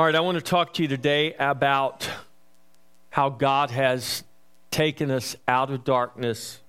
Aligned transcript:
All 0.00 0.06
right, 0.06 0.14
I 0.14 0.20
want 0.20 0.38
to 0.38 0.42
talk 0.42 0.72
to 0.72 0.82
you 0.82 0.88
today 0.88 1.34
about 1.34 2.08
how 3.10 3.28
God 3.28 3.70
has 3.70 4.24
taken 4.70 5.10
us 5.10 5.36
out 5.46 5.70
of 5.70 5.84
darkness 5.84 6.60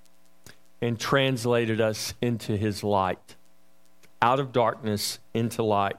and 0.81 0.99
translated 0.99 1.79
us 1.79 2.13
into 2.21 2.57
his 2.57 2.83
light. 2.83 3.37
Out 4.21 4.41
of 4.41 4.51
darkness 4.51 5.19
into 5.33 5.63
light. 5.63 5.95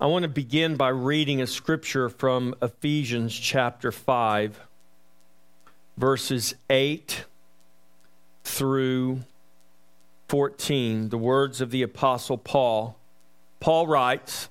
I 0.00 0.06
want 0.06 0.24
to 0.24 0.28
begin 0.28 0.74
by 0.74 0.88
reading 0.88 1.40
a 1.40 1.46
scripture 1.46 2.08
from 2.08 2.56
Ephesians 2.60 3.32
chapter 3.38 3.92
5, 3.92 4.58
verses 5.96 6.56
8 6.68 7.26
through 8.42 9.20
14, 10.30 11.10
the 11.10 11.18
words 11.18 11.60
of 11.60 11.70
the 11.70 11.82
Apostle 11.82 12.38
Paul. 12.38 12.98
Paul 13.60 13.86
writes, 13.86 14.48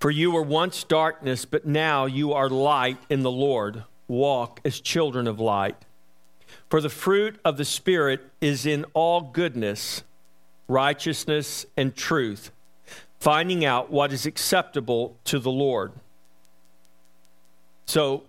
For 0.00 0.10
you 0.10 0.30
were 0.30 0.42
once 0.42 0.82
darkness, 0.82 1.44
but 1.44 1.66
now 1.66 2.06
you 2.06 2.32
are 2.32 2.48
light 2.48 2.98
in 3.10 3.22
the 3.22 3.30
Lord. 3.30 3.84
Walk 4.08 4.60
as 4.64 4.80
children 4.80 5.26
of 5.26 5.38
light. 5.38 5.76
For 6.70 6.80
the 6.80 6.88
fruit 6.88 7.38
of 7.44 7.58
the 7.58 7.64
Spirit 7.66 8.20
is 8.40 8.64
in 8.64 8.86
all 8.94 9.20
goodness, 9.20 10.02
righteousness, 10.68 11.66
and 11.76 11.94
truth, 11.94 12.50
finding 13.20 13.64
out 13.64 13.90
what 13.90 14.12
is 14.12 14.24
acceptable 14.24 15.16
to 15.24 15.38
the 15.38 15.50
Lord. 15.50 15.92
So 17.86 18.24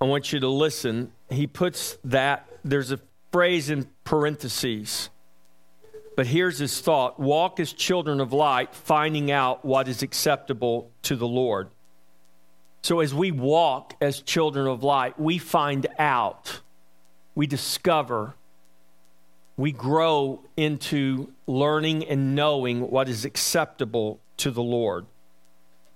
I 0.00 0.06
want 0.06 0.32
you 0.32 0.40
to 0.40 0.48
listen. 0.48 1.12
He 1.28 1.46
puts 1.46 1.98
that, 2.04 2.48
there's 2.64 2.90
a 2.90 3.00
phrase 3.32 3.68
in 3.68 3.86
parentheses. 4.04 5.10
But 6.20 6.26
here's 6.26 6.58
his 6.58 6.78
thought 6.82 7.18
walk 7.18 7.60
as 7.60 7.72
children 7.72 8.20
of 8.20 8.34
light, 8.34 8.74
finding 8.74 9.30
out 9.30 9.64
what 9.64 9.88
is 9.88 10.02
acceptable 10.02 10.90
to 11.04 11.16
the 11.16 11.26
Lord. 11.26 11.70
So 12.82 13.00
as 13.00 13.14
we 13.14 13.30
walk 13.30 13.94
as 14.02 14.20
children 14.20 14.66
of 14.66 14.84
light, 14.84 15.18
we 15.18 15.38
find 15.38 15.86
out, 15.98 16.60
we 17.34 17.46
discover, 17.46 18.34
we 19.56 19.72
grow 19.72 20.42
into 20.58 21.32
learning 21.46 22.04
and 22.04 22.34
knowing 22.34 22.90
what 22.90 23.08
is 23.08 23.24
acceptable 23.24 24.20
to 24.36 24.50
the 24.50 24.62
Lord. 24.62 25.06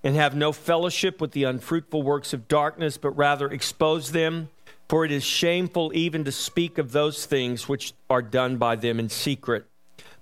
And 0.02 0.16
have 0.16 0.34
no 0.34 0.52
fellowship 0.52 1.20
with 1.20 1.32
the 1.32 1.44
unfruitful 1.44 2.02
works 2.02 2.32
of 2.32 2.48
darkness, 2.48 2.96
but 2.96 3.10
rather 3.10 3.50
expose 3.50 4.12
them 4.12 4.48
for 4.88 5.04
it 5.04 5.12
is 5.12 5.22
shameful 5.22 5.92
even 5.94 6.24
to 6.24 6.32
speak 6.32 6.78
of 6.78 6.92
those 6.92 7.26
things 7.26 7.68
which 7.68 7.92
are 8.08 8.22
done 8.22 8.56
by 8.56 8.76
them 8.76 8.98
in 8.98 9.10
secret. 9.10 9.66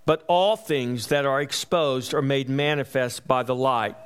But 0.05 0.25
all 0.27 0.57
things 0.57 1.09
that 1.09 1.25
are 1.25 1.41
exposed 1.41 2.13
are 2.13 2.23
made 2.23 2.49
manifest 2.49 3.27
by 3.27 3.43
the 3.43 3.55
light. 3.55 3.97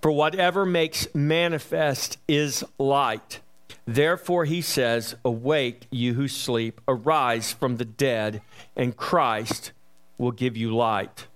For 0.00 0.10
whatever 0.10 0.64
makes 0.64 1.06
manifest 1.14 2.18
is 2.26 2.64
light. 2.78 3.40
Therefore, 3.86 4.44
he 4.44 4.62
says, 4.62 5.16
Awake, 5.24 5.86
you 5.90 6.14
who 6.14 6.28
sleep, 6.28 6.80
arise 6.88 7.52
from 7.52 7.76
the 7.76 7.84
dead, 7.84 8.40
and 8.76 8.96
Christ 8.96 9.72
will 10.18 10.30
give 10.30 10.56
you 10.56 10.74
light. 10.74 11.26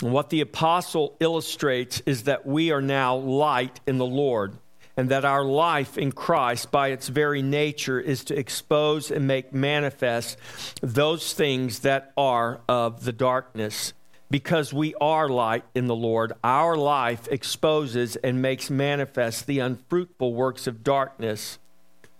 What 0.00 0.30
the 0.30 0.40
apostle 0.40 1.16
illustrates 1.20 2.00
is 2.06 2.22
that 2.22 2.46
we 2.46 2.70
are 2.70 2.80
now 2.80 3.16
light 3.16 3.80
in 3.86 3.98
the 3.98 4.06
Lord 4.06 4.56
and 5.00 5.08
that 5.08 5.24
our 5.24 5.42
life 5.42 5.96
in 5.96 6.12
Christ, 6.12 6.70
by 6.70 6.88
its 6.88 7.08
very 7.08 7.40
nature, 7.40 7.98
is 7.98 8.22
to 8.24 8.38
expose 8.38 9.10
and 9.10 9.26
make 9.26 9.50
manifest 9.50 10.36
those 10.82 11.32
things 11.32 11.78
that 11.78 12.12
are 12.18 12.60
of 12.68 13.04
the 13.04 13.12
darkness. 13.12 13.94
Because 14.30 14.74
we 14.74 14.94
are 15.00 15.26
light 15.26 15.64
in 15.74 15.86
the 15.86 15.96
Lord, 15.96 16.34
our 16.44 16.76
life 16.76 17.26
exposes 17.30 18.16
and 18.16 18.42
makes 18.42 18.68
manifest 18.68 19.46
the 19.46 19.60
unfruitful 19.60 20.34
works 20.34 20.66
of 20.66 20.84
darkness, 20.84 21.58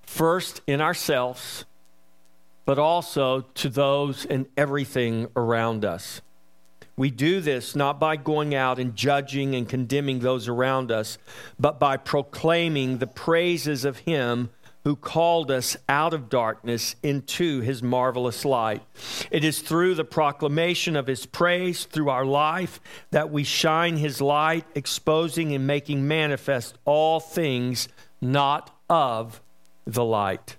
first 0.00 0.62
in 0.67 0.81
ourselves, 0.81 1.67
but 2.65 2.78
also 2.78 3.43
to 3.43 3.69
those 3.69 4.25
and 4.25 4.47
everything 4.56 5.28
around 5.37 5.84
us. 5.84 6.22
We 7.00 7.11
do 7.11 7.41
this 7.41 7.75
not 7.75 7.99
by 7.99 8.16
going 8.16 8.55
out 8.55 8.78
and 8.78 8.94
judging 8.94 9.55
and 9.55 9.66
condemning 9.66 10.19
those 10.19 10.49
around 10.49 10.93
us, 10.93 11.16
but 11.59 11.81
by 11.81 11.97
proclaiming 11.97 12.99
the 12.99 13.06
praises 13.06 13.87
of 13.87 14.00
Him 14.00 14.50
who 14.84 14.97
called 14.97 15.50
us 15.50 15.78
out 15.88 16.12
of 16.12 16.28
darkness 16.28 16.97
into 17.03 17.62
His 17.62 17.83
marvelous 17.83 18.44
light. 18.44 18.83
It 19.31 19.44
is 19.44 19.61
through 19.61 19.94
the 19.94 20.05
proclamation 20.05 20.94
of 20.94 21.06
His 21.06 21.25
praise, 21.25 21.87
through 21.87 22.11
our 22.11 22.27
life, 22.27 22.81
that 23.12 23.31
we 23.31 23.44
shine 23.44 23.97
His 23.97 24.21
light, 24.21 24.67
exposing 24.75 25.55
and 25.55 25.67
making 25.67 26.06
manifest 26.06 26.77
all 26.84 27.19
things 27.19 27.88
not 28.21 28.78
of 28.91 29.41
the 29.87 30.05
light. 30.05 30.59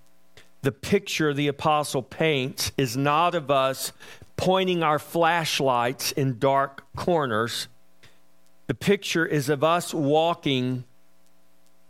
The 0.63 0.72
picture 0.72 1.35
the 1.35 1.47
apostle 1.47 2.02
paints 2.02 2.72
is 2.78 2.97
not 2.97 3.35
of 3.35 3.52
us 3.52 3.94
pointing 4.41 4.81
our 4.81 4.97
flashlights 4.97 6.12
in 6.13 6.40
dark 6.40 6.84
corners. 6.96 7.68
The 8.66 8.74
picture 8.74 9.24
is 9.24 9.50
of 9.50 9.63
us 9.63 9.94
walking, 9.94 10.84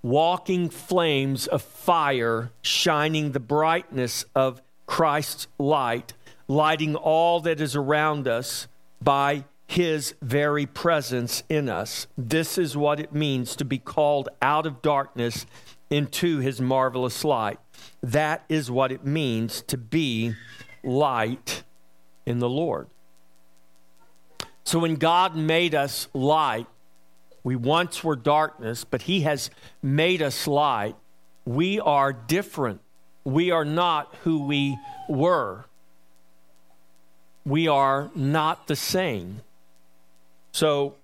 walking 0.03 0.69
flames 0.69 1.47
of 1.47 1.61
fire, 1.61 2.51
shining 2.61 3.31
the 3.31 3.39
brightness 3.39 4.25
of 4.35 4.61
Christ's 4.85 5.47
light, 5.57 6.11
lighting 6.49 6.97
all 6.97 7.39
that 7.39 7.61
is 7.61 7.73
around 7.77 8.27
us 8.27 8.67
by 9.01 9.45
his 9.65 10.13
very 10.21 10.65
presence 10.65 11.43
in 11.47 11.69
us. 11.69 12.07
This 12.17 12.57
is 12.57 12.75
what 12.75 12.99
it 12.99 13.13
means 13.13 13.55
to 13.55 13.63
be 13.63 13.77
called 13.77 14.27
out 14.41 14.65
of 14.65 14.81
darkness 14.81 15.45
into 15.89 16.39
his 16.39 16.59
marvelous 16.59 17.23
light. 17.23 17.59
That 18.03 18.43
is 18.49 18.69
what 18.69 18.91
it 18.91 19.05
means 19.05 19.61
to 19.67 19.77
be 19.77 20.35
light 20.83 21.63
in 22.31 22.39
the 22.39 22.49
Lord. 22.49 22.87
So 24.63 24.79
when 24.79 24.95
God 24.95 25.35
made 25.35 25.75
us 25.75 26.07
light, 26.13 26.65
we 27.43 27.55
once 27.55 28.03
were 28.03 28.15
darkness, 28.15 28.83
but 28.83 29.03
He 29.03 29.21
has 29.21 29.51
made 29.83 30.21
us 30.21 30.47
light. 30.47 30.95
We 31.45 31.79
are 31.79 32.13
different. 32.13 32.81
We 33.23 33.51
are 33.51 33.65
not 33.65 34.15
who 34.23 34.45
we 34.45 34.77
were. 35.07 35.65
We 37.45 37.67
are 37.67 38.09
not 38.15 38.67
the 38.67 38.75
same. 38.75 39.41
So 40.51 40.95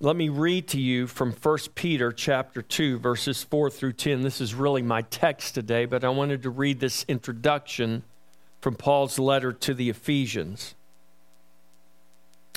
let 0.00 0.16
me 0.16 0.28
read 0.28 0.68
to 0.68 0.80
you 0.80 1.06
from 1.06 1.32
1 1.32 1.58
Peter 1.74 2.12
chapter 2.12 2.62
2 2.62 2.98
verses 2.98 3.42
4 3.44 3.70
through 3.70 3.92
10. 3.94 4.22
This 4.22 4.40
is 4.40 4.54
really 4.54 4.82
my 4.82 5.02
text 5.02 5.54
today, 5.54 5.86
but 5.86 6.04
I 6.04 6.08
wanted 6.08 6.42
to 6.42 6.50
read 6.50 6.80
this 6.80 7.04
introduction 7.08 8.02
from 8.60 8.74
Paul's 8.74 9.18
letter 9.18 9.52
to 9.52 9.74
the 9.74 9.90
Ephesians. 9.90 10.74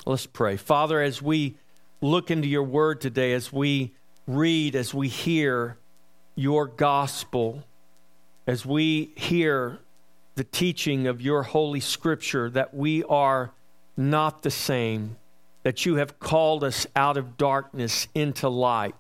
Let's 0.06 0.25
pray. 0.25 0.57
Father, 0.57 1.01
as 1.01 1.22
we 1.22 1.56
look 2.01 2.31
into 2.31 2.47
your 2.47 2.63
word 2.63 3.01
today, 3.01 3.34
as 3.34 3.53
we 3.53 3.91
read, 4.28 4.75
as 4.75 4.94
we 4.94 5.07
hear 5.07 5.78
your 6.35 6.66
gospel, 6.66 7.63
as 8.47 8.66
we 8.66 9.12
hear 9.16 9.79
the 10.35 10.44
teaching 10.44 11.07
of 11.07 11.22
your 11.22 11.44
holy 11.44 11.79
scripture, 11.79 12.50
that 12.50 12.73
we 12.73 13.03
are 13.03 13.51
not 13.95 14.41
the 14.41 14.51
same, 14.51 15.18
that 15.63 15.85
you 15.85 15.97
have 15.97 16.19
called 16.19 16.63
us 16.63 16.88
out 16.95 17.18
of 17.18 17.38
darkness 17.38 18.07
into 18.16 18.50
light, 18.50 18.95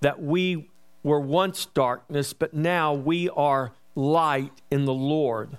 that 0.00 0.22
we 0.22 0.70
were 1.02 1.20
once 1.20 1.66
darkness, 1.66 2.32
but 2.32 2.54
now 2.54 2.94
we 2.94 3.28
are 3.30 3.72
light 3.94 4.52
in 4.70 4.86
the 4.86 4.94
Lord. 4.94 5.58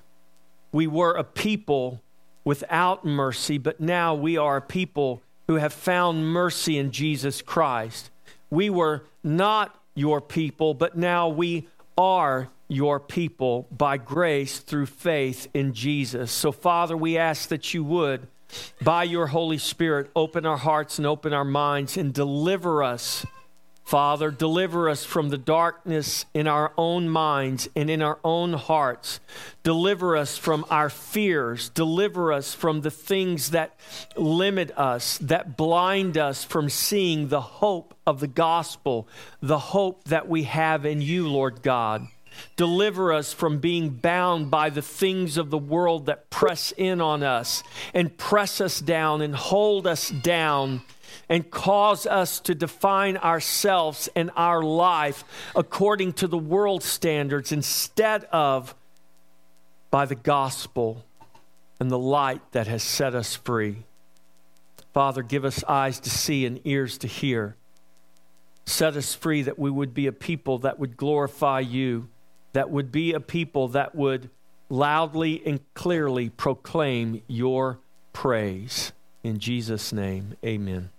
We 0.71 0.87
were 0.87 1.13
a 1.13 1.23
people 1.23 2.01
without 2.43 3.05
mercy, 3.05 3.57
but 3.57 3.79
now 3.79 4.15
we 4.15 4.37
are 4.37 4.57
a 4.57 4.61
people 4.61 5.21
who 5.47 5.55
have 5.55 5.73
found 5.73 6.25
mercy 6.27 6.77
in 6.77 6.91
Jesus 6.91 7.41
Christ. 7.41 8.09
We 8.49 8.69
were 8.69 9.03
not 9.23 9.77
your 9.95 10.21
people, 10.21 10.73
but 10.73 10.97
now 10.97 11.27
we 11.27 11.67
are 11.97 12.49
your 12.67 12.99
people 12.99 13.67
by 13.69 13.97
grace 13.97 14.59
through 14.59 14.85
faith 14.85 15.47
in 15.53 15.73
Jesus. 15.73 16.31
So, 16.31 16.51
Father, 16.51 16.95
we 16.95 17.17
ask 17.17 17.49
that 17.49 17.73
you 17.73 17.83
would, 17.83 18.27
by 18.81 19.03
your 19.03 19.27
Holy 19.27 19.57
Spirit, 19.57 20.09
open 20.15 20.45
our 20.45 20.57
hearts 20.57 20.97
and 20.97 21.05
open 21.05 21.33
our 21.33 21.45
minds 21.45 21.97
and 21.97 22.13
deliver 22.13 22.81
us 22.81 23.25
Father, 23.83 24.31
deliver 24.31 24.87
us 24.87 25.03
from 25.03 25.29
the 25.29 25.37
darkness 25.37 26.25
in 26.33 26.47
our 26.47 26.71
own 26.77 27.09
minds 27.09 27.67
and 27.75 27.89
in 27.89 28.01
our 28.01 28.19
own 28.23 28.53
hearts. 28.53 29.19
Deliver 29.63 30.15
us 30.15 30.37
from 30.37 30.65
our 30.69 30.89
fears. 30.89 31.69
Deliver 31.69 32.31
us 32.31 32.53
from 32.53 32.81
the 32.81 32.91
things 32.91 33.51
that 33.51 33.77
limit 34.15 34.71
us, 34.77 35.17
that 35.17 35.57
blind 35.57 36.17
us 36.17 36.43
from 36.45 36.69
seeing 36.69 37.27
the 37.27 37.41
hope 37.41 37.93
of 38.07 38.21
the 38.21 38.27
gospel, 38.27 39.07
the 39.41 39.59
hope 39.59 40.05
that 40.05 40.29
we 40.29 40.43
have 40.43 40.85
in 40.85 41.01
you, 41.01 41.27
Lord 41.27 41.61
God. 41.61 42.07
Deliver 42.55 43.11
us 43.11 43.33
from 43.33 43.59
being 43.59 43.89
bound 43.89 44.49
by 44.49 44.69
the 44.69 44.81
things 44.81 45.37
of 45.37 45.49
the 45.49 45.57
world 45.57 46.05
that 46.05 46.29
press 46.29 46.71
in 46.77 47.01
on 47.01 47.23
us 47.23 47.63
and 47.93 48.17
press 48.17 48.61
us 48.61 48.79
down 48.79 49.21
and 49.21 49.35
hold 49.35 49.85
us 49.85 50.09
down 50.09 50.81
and 51.29 51.49
cause 51.49 52.05
us 52.05 52.39
to 52.41 52.55
define 52.55 53.17
ourselves 53.17 54.09
and 54.15 54.31
our 54.35 54.61
life 54.61 55.23
according 55.55 56.13
to 56.13 56.27
the 56.27 56.37
world 56.37 56.83
standards 56.83 57.51
instead 57.51 58.25
of 58.25 58.75
by 59.89 60.05
the 60.05 60.15
gospel 60.15 61.03
and 61.79 61.91
the 61.91 61.99
light 61.99 62.41
that 62.51 62.67
has 62.67 62.83
set 62.83 63.15
us 63.15 63.35
free. 63.35 63.83
Father, 64.93 65.23
give 65.23 65.45
us 65.45 65.63
eyes 65.65 65.99
to 66.01 66.09
see 66.09 66.45
and 66.45 66.59
ears 66.65 66.97
to 66.99 67.07
hear. 67.07 67.55
Set 68.65 68.95
us 68.95 69.13
free 69.13 69.41
that 69.43 69.57
we 69.57 69.71
would 69.71 69.93
be 69.93 70.07
a 70.07 70.11
people 70.11 70.59
that 70.59 70.79
would 70.79 70.97
glorify 70.97 71.59
you, 71.59 72.07
that 72.53 72.69
would 72.69 72.91
be 72.91 73.13
a 73.13 73.19
people 73.19 73.69
that 73.69 73.95
would 73.95 74.29
loudly 74.69 75.41
and 75.45 75.59
clearly 75.73 76.29
proclaim 76.29 77.21
your 77.27 77.79
praise. 78.13 78.91
In 79.23 79.39
Jesus' 79.39 79.93
name, 79.93 80.35
amen. 80.43 80.89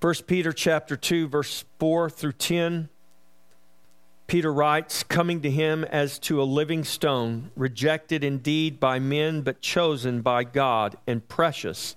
1 0.00 0.14
Peter 0.26 0.52
chapter 0.52 0.96
2 0.96 1.28
verse 1.28 1.64
4 1.78 2.10
through 2.10 2.32
10 2.32 2.88
Peter 4.26 4.52
writes, 4.52 5.04
coming 5.04 5.40
to 5.40 5.50
him 5.50 5.84
as 5.84 6.18
to 6.18 6.42
a 6.42 6.44
living 6.44 6.82
stone, 6.82 7.50
rejected 7.54 8.24
indeed 8.24 8.80
by 8.80 8.98
men, 8.98 9.40
but 9.40 9.60
chosen 9.60 10.20
by 10.20 10.42
God 10.42 10.96
and 11.06 11.26
precious. 11.28 11.94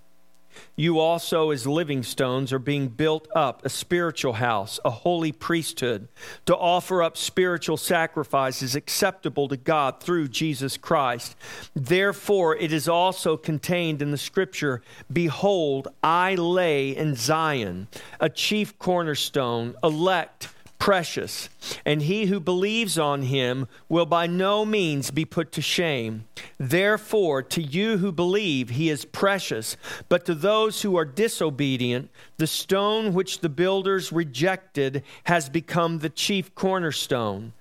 You 0.75 0.99
also, 0.99 1.51
as 1.51 1.67
living 1.67 2.03
stones, 2.03 2.53
are 2.53 2.59
being 2.59 2.87
built 2.87 3.27
up 3.35 3.65
a 3.65 3.69
spiritual 3.69 4.33
house, 4.33 4.79
a 4.85 4.89
holy 4.89 5.31
priesthood, 5.31 6.07
to 6.45 6.55
offer 6.55 7.03
up 7.03 7.17
spiritual 7.17 7.77
sacrifices 7.77 8.75
acceptable 8.75 9.47
to 9.49 9.57
God 9.57 10.01
through 10.01 10.29
Jesus 10.29 10.77
Christ. 10.77 11.35
Therefore, 11.75 12.55
it 12.55 12.71
is 12.71 12.87
also 12.87 13.37
contained 13.37 14.01
in 14.01 14.11
the 14.11 14.17
scripture 14.17 14.81
Behold, 15.11 15.87
I 16.03 16.35
lay 16.35 16.95
in 16.95 17.15
Zion 17.15 17.87
a 18.19 18.29
chief 18.29 18.77
cornerstone, 18.79 19.75
elect 19.83 20.49
precious, 20.79 21.49
and 21.85 22.01
he 22.01 22.25
who 22.25 22.39
believes 22.39 22.97
on 22.97 23.23
him 23.23 23.67
will 23.89 24.05
by 24.05 24.25
no 24.25 24.65
means 24.65 25.11
be 25.11 25.25
put 25.25 25.51
to 25.51 25.61
shame. 25.61 26.25
Therefore, 26.57 27.43
to 27.43 27.61
you 27.61 27.97
who 27.97 28.11
believe, 28.11 28.71
he 28.71 28.89
is 28.89 29.05
precious, 29.05 29.77
but 30.07 30.25
to 30.25 30.33
those 30.33 30.81
who 30.81 30.97
are 30.97 31.05
disobedient, 31.05 32.09
the 32.37 32.47
stone 32.47 33.13
which 33.13 33.41
the 33.41 33.49
builders 33.49 34.11
rejected 34.11 35.03
has 35.25 35.49
become 35.49 35.99
the 35.99 36.09
chief 36.09 36.55
cornerstone. 36.55 37.53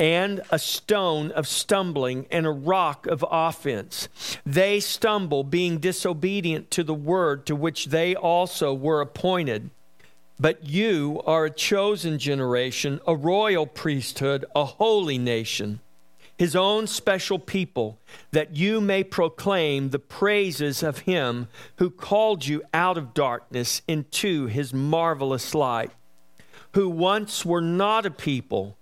And 0.00 0.40
a 0.50 0.58
stone 0.58 1.30
of 1.30 1.46
stumbling 1.46 2.26
and 2.30 2.44
a 2.44 2.50
rock 2.50 3.06
of 3.06 3.24
offense. 3.30 4.08
They 4.44 4.80
stumble, 4.80 5.44
being 5.44 5.78
disobedient 5.78 6.72
to 6.72 6.82
the 6.82 6.94
word 6.94 7.46
to 7.46 7.54
which 7.54 7.86
they 7.86 8.16
also 8.16 8.74
were 8.74 9.00
appointed. 9.00 9.70
But 10.38 10.66
you 10.66 11.22
are 11.26 11.44
a 11.44 11.50
chosen 11.50 12.18
generation, 12.18 13.00
a 13.06 13.14
royal 13.14 13.66
priesthood, 13.66 14.44
a 14.54 14.64
holy 14.64 15.18
nation, 15.18 15.80
his 16.36 16.56
own 16.56 16.86
special 16.86 17.38
people, 17.38 17.98
that 18.32 18.56
you 18.56 18.80
may 18.80 19.04
proclaim 19.04 19.90
the 19.90 19.98
praises 19.98 20.82
of 20.82 21.00
him 21.00 21.48
who 21.76 21.90
called 21.90 22.46
you 22.46 22.62
out 22.74 22.98
of 22.98 23.14
darkness 23.14 23.82
into 23.86 24.46
his 24.46 24.74
marvelous 24.74 25.54
light, 25.54 25.92
who 26.74 26.88
once 26.88 27.44
were 27.44 27.60
not 27.60 28.06
a 28.06 28.10
people, 28.10 28.76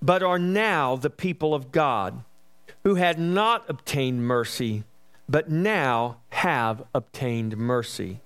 but 0.00 0.22
are 0.22 0.38
now 0.38 0.94
the 0.94 1.10
people 1.10 1.54
of 1.54 1.72
God, 1.72 2.22
who 2.84 2.96
had 2.96 3.18
not 3.18 3.68
obtained 3.68 4.24
mercy, 4.24 4.84
but 5.28 5.50
now 5.50 6.18
have 6.30 6.84
obtained 6.94 7.56
mercy. 7.56 8.20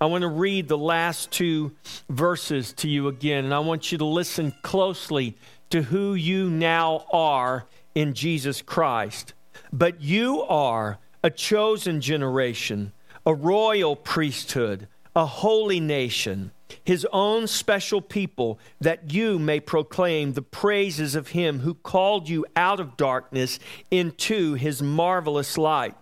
I 0.00 0.06
want 0.06 0.22
to 0.22 0.28
read 0.28 0.68
the 0.68 0.78
last 0.78 1.30
two 1.30 1.72
verses 2.08 2.72
to 2.74 2.88
you 2.88 3.08
again, 3.08 3.44
and 3.44 3.54
I 3.54 3.60
want 3.60 3.90
you 3.90 3.98
to 3.98 4.04
listen 4.04 4.52
closely 4.62 5.36
to 5.70 5.82
who 5.82 6.14
you 6.14 6.50
now 6.50 7.06
are 7.12 7.66
in 7.94 8.14
Jesus 8.14 8.62
Christ. 8.62 9.34
But 9.72 10.00
you 10.02 10.42
are 10.42 10.98
a 11.22 11.30
chosen 11.30 12.00
generation, 12.00 12.92
a 13.24 13.34
royal 13.34 13.96
priesthood, 13.96 14.88
a 15.14 15.26
holy 15.26 15.80
nation, 15.80 16.50
his 16.84 17.06
own 17.12 17.46
special 17.46 18.00
people, 18.00 18.58
that 18.80 19.12
you 19.12 19.38
may 19.38 19.60
proclaim 19.60 20.32
the 20.32 20.42
praises 20.42 21.14
of 21.14 21.28
him 21.28 21.60
who 21.60 21.74
called 21.74 22.28
you 22.28 22.46
out 22.56 22.80
of 22.80 22.96
darkness 22.96 23.58
into 23.90 24.54
his 24.54 24.82
marvelous 24.82 25.58
light, 25.58 25.94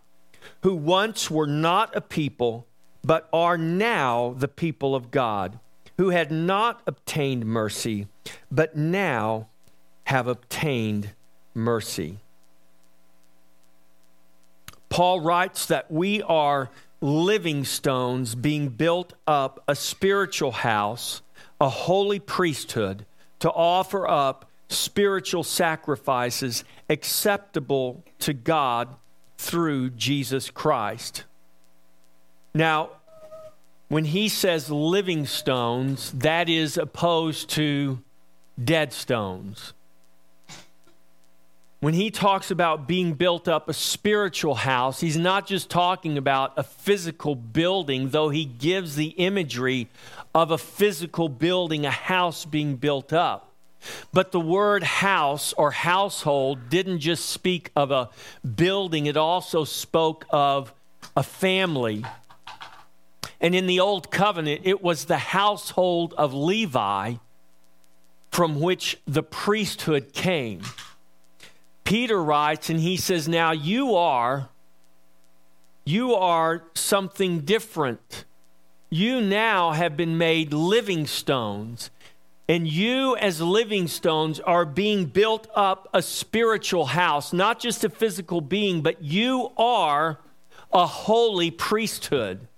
who 0.63 0.75
once 0.75 1.31
were 1.31 1.47
not 1.47 1.95
a 1.97 2.01
people 2.01 2.67
but 3.05 3.29
are 3.33 3.57
now 3.59 4.35
the 4.39 4.49
people 4.49 4.95
of 4.95 5.11
God, 5.11 5.59
who 5.97 6.11
had 6.11 6.31
not 6.31 6.83
obtained 6.87 7.47
mercy, 7.47 8.07
but 8.51 8.77
now 8.77 9.49
have 10.05 10.27
obtained 10.27 11.11
mercy. 11.55 12.19
Paul 14.89 15.21
writes 15.21 15.67
that 15.67 15.91
we 15.91 16.23
are 16.23 16.71
living 17.01 17.65
stones 17.65 18.35
being 18.35 18.69
built 18.69 19.13
up 19.27 19.63
a 19.69 19.75
spiritual 19.75 20.51
house, 20.51 21.23
a 21.61 21.69
holy 21.69 22.19
priesthood, 22.19 23.05
to 23.41 23.51
offer 23.51 24.09
up 24.09 24.51
spiritual 24.69 25.45
sacrifices 25.45 26.65
acceptable 26.91 28.03
to 28.19 28.33
God 28.33 28.89
through 29.37 29.91
Jesus 29.91 30.51
Christ. 30.51 31.25
Now, 32.59 32.91
when 33.87 34.05
he 34.05 34.29
says 34.29 34.69
living 34.69 35.27
stones, 35.27 36.11
that 36.11 36.49
is 36.49 36.77
opposed 36.77 37.51
to 37.51 38.01
dead 38.63 38.93
stones. 38.93 39.75
When 41.79 41.95
he 41.95 42.11
talks 42.11 42.51
about 42.51 42.89
being 42.89 43.13
built 43.13 43.47
up 43.47 43.69
a 43.69 43.73
spiritual 43.73 44.57
house, 44.57 44.99
he's 45.01 45.17
not 45.17 45.47
just 45.47 45.71
talking 45.71 46.19
about 46.19 46.53
a 46.57 46.65
physical 46.65 47.37
building, 47.37 48.09
though 48.09 48.31
he 48.31 48.45
gives 48.45 48.97
the 48.97 49.11
imagery 49.11 49.89
of 50.35 50.51
a 50.51 50.59
physical 50.59 51.29
building, 51.29 51.87
a 51.87 51.93
house 51.93 52.45
being 52.45 52.75
built 52.75 53.13
up. 53.13 53.53
But 54.13 54.33
the 54.33 54.41
word 54.41 54.83
house 54.83 55.53
or 55.53 55.71
household 55.71 56.69
didn't 56.69 56.99
just 56.99 57.27
speak 57.27 57.71
of 57.77 57.93
a 57.93 58.11
building, 58.57 59.07
it 59.07 59.17
also 59.17 59.63
spoke 59.63 60.27
of 60.31 60.75
a 61.17 61.23
family, 61.23 62.05
and 63.41 63.55
in 63.55 63.67
the 63.67 63.81
Old 63.81 64.11
Covenant, 64.11 64.63
it 64.65 64.83
was 64.83 65.05
the 65.05 65.19
household 65.19 66.15
of 66.19 66.35
Levi 66.35 67.15
from 68.31 68.61
which 68.61 68.99
the 69.07 69.23
priesthood 69.23 70.13
came. 70.13 70.63
Peter 71.85 72.23
writes, 72.23 72.69
and 72.69 72.81
he 72.81 72.97
says, 72.97 73.29
Now 73.29 73.53
you 73.53 73.95
are, 73.95 74.49
you 75.85 76.15
are 76.15 76.65
something 76.75 77.41
different. 77.41 78.25
You 78.91 79.21
now 79.21 79.73
have 79.73 79.97
been 79.97 80.19
made 80.19 80.53
living 80.53 81.07
stones. 81.07 81.91
And 82.51 82.67
you, 82.67 83.15
as 83.17 83.41
living 83.41 83.89
stones, 83.89 84.41
are 84.41 84.65
being 84.65 85.05
built 85.05 85.47
up 85.55 85.89
a 85.93 86.01
spiritual 86.01 86.87
house, 86.87 87.33
not 87.33 87.61
just 87.61 87.85
a 87.85 87.91
physical 87.91 88.41
being, 88.41 88.81
but 88.83 89.03
you 89.03 89.53
are 89.59 90.19
a 90.73 90.87
holy 90.87 91.51
priesthood. 91.51 92.49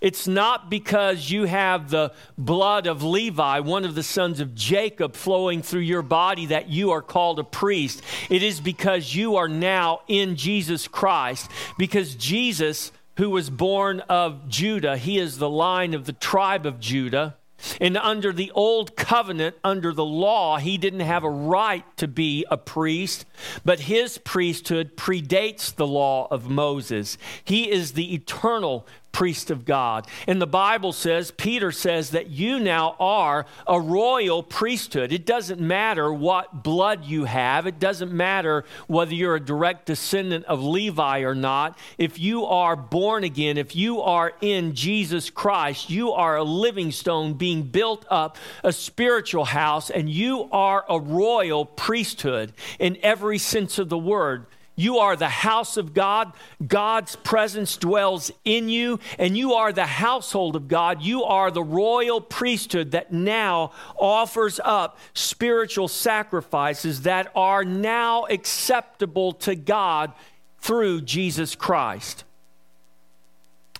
It's 0.00 0.26
not 0.26 0.70
because 0.70 1.30
you 1.30 1.44
have 1.44 1.90
the 1.90 2.12
blood 2.36 2.86
of 2.86 3.02
Levi, 3.02 3.60
one 3.60 3.84
of 3.84 3.94
the 3.94 4.02
sons 4.02 4.40
of 4.40 4.54
Jacob, 4.54 5.14
flowing 5.14 5.62
through 5.62 5.80
your 5.80 6.02
body 6.02 6.46
that 6.46 6.68
you 6.68 6.90
are 6.90 7.02
called 7.02 7.38
a 7.38 7.44
priest. 7.44 8.02
It 8.30 8.42
is 8.42 8.60
because 8.60 9.14
you 9.14 9.36
are 9.36 9.48
now 9.48 10.00
in 10.08 10.36
Jesus 10.36 10.88
Christ. 10.88 11.50
Because 11.76 12.14
Jesus, 12.14 12.92
who 13.16 13.30
was 13.30 13.50
born 13.50 14.00
of 14.08 14.48
Judah, 14.48 14.96
he 14.96 15.18
is 15.18 15.38
the 15.38 15.50
line 15.50 15.94
of 15.94 16.06
the 16.06 16.12
tribe 16.12 16.66
of 16.66 16.80
Judah. 16.80 17.36
And 17.80 17.96
under 17.96 18.32
the 18.32 18.52
old 18.52 18.96
covenant, 18.96 19.56
under 19.64 19.92
the 19.92 20.04
law, 20.04 20.58
he 20.58 20.78
didn't 20.78 21.00
have 21.00 21.24
a 21.24 21.30
right 21.30 21.84
to 21.96 22.06
be 22.06 22.46
a 22.50 22.56
priest, 22.56 23.26
but 23.64 23.80
his 23.80 24.18
priesthood 24.18 24.96
predates 24.96 25.74
the 25.74 25.86
law 25.86 26.28
of 26.30 26.48
Moses. 26.48 27.18
He 27.44 27.68
is 27.68 27.92
the 27.92 28.14
eternal 28.14 28.86
priest 29.12 29.50
of 29.50 29.64
God. 29.64 30.06
And 30.26 30.40
the 30.40 30.46
Bible 30.46 30.92
says, 30.92 31.30
Peter 31.30 31.72
says 31.72 32.10
that 32.10 32.28
you 32.28 32.60
now 32.60 32.96
are 33.00 33.46
a 33.66 33.80
royal 33.80 34.42
priesthood. 34.42 35.12
It 35.12 35.26
doesn't 35.26 35.60
matter 35.60 36.12
what 36.12 36.62
blood 36.62 37.04
you 37.04 37.24
have, 37.24 37.66
it 37.66 37.78
doesn't 37.78 38.12
matter 38.12 38.64
whether 38.86 39.14
you're 39.14 39.36
a 39.36 39.40
direct 39.40 39.86
descendant 39.86 40.44
of 40.44 40.62
Levi 40.62 41.20
or 41.20 41.34
not. 41.34 41.78
If 41.96 42.18
you 42.18 42.44
are 42.44 42.76
born 42.76 43.24
again, 43.24 43.58
if 43.58 43.74
you 43.74 44.00
are 44.02 44.32
in 44.40 44.74
Jesus 44.74 45.30
Christ, 45.30 45.90
you 45.90 46.12
are 46.12 46.36
a 46.36 46.44
living 46.44 46.92
stone 46.92 47.34
being 47.34 47.62
built 47.64 48.04
up, 48.10 48.36
a 48.62 48.72
spiritual 48.72 49.46
house, 49.46 49.90
and 49.90 50.08
you 50.08 50.48
are 50.52 50.84
a 50.88 50.98
royal 50.98 51.64
priesthood 51.64 52.52
in 52.78 52.98
every 53.02 53.38
sense 53.38 53.78
of 53.78 53.88
the 53.88 53.98
word. 53.98 54.46
You 54.78 54.98
are 54.98 55.16
the 55.16 55.28
house 55.28 55.76
of 55.76 55.92
God. 55.92 56.32
God's 56.64 57.16
presence 57.16 57.76
dwells 57.76 58.30
in 58.44 58.68
you, 58.68 59.00
and 59.18 59.36
you 59.36 59.54
are 59.54 59.72
the 59.72 59.86
household 59.86 60.54
of 60.54 60.68
God. 60.68 61.02
You 61.02 61.24
are 61.24 61.50
the 61.50 61.64
royal 61.64 62.20
priesthood 62.20 62.92
that 62.92 63.12
now 63.12 63.72
offers 63.96 64.60
up 64.62 64.96
spiritual 65.14 65.88
sacrifices 65.88 67.02
that 67.02 67.32
are 67.34 67.64
now 67.64 68.26
acceptable 68.26 69.32
to 69.32 69.56
God 69.56 70.12
through 70.60 71.00
Jesus 71.00 71.56
Christ. 71.56 72.22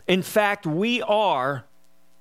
In 0.08 0.22
fact, 0.22 0.66
we 0.66 1.00
are 1.02 1.64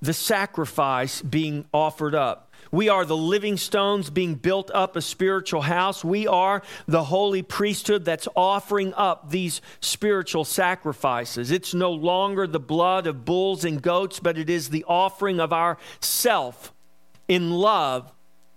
the 0.04 0.14
sacrifice 0.14 1.24
being 1.24 1.66
offered 1.74 2.14
up. 2.14 2.47
We 2.72 2.90
are 2.90 3.06
the 3.06 3.18
living 3.18 3.58
stones 3.58 4.10
being 4.10 4.36
built 4.36 4.72
up 4.74 4.96
a 4.96 5.02
spiritual 5.02 5.62
house. 5.62 6.04
We 6.04 6.28
are 6.28 6.62
the 6.88 7.06
holy 7.06 7.42
priesthood 7.42 8.06
that's 8.06 8.28
offering 8.36 8.94
up 8.96 9.30
these 9.30 9.62
spiritual 9.80 10.46
sacrifices. 10.46 11.52
It's 11.52 11.74
no 11.74 11.92
longer 11.92 12.48
the 12.48 12.60
blood 12.60 13.08
of 13.08 13.26
bulls 13.26 13.64
and 13.64 13.82
goats, 13.82 14.20
but 14.20 14.38
it 14.38 14.50
is 14.50 14.70
the 14.70 14.86
offering 14.88 15.40
of 15.40 15.54
our 15.54 15.78
self 16.00 16.74
in 17.28 17.52
love 17.52 18.12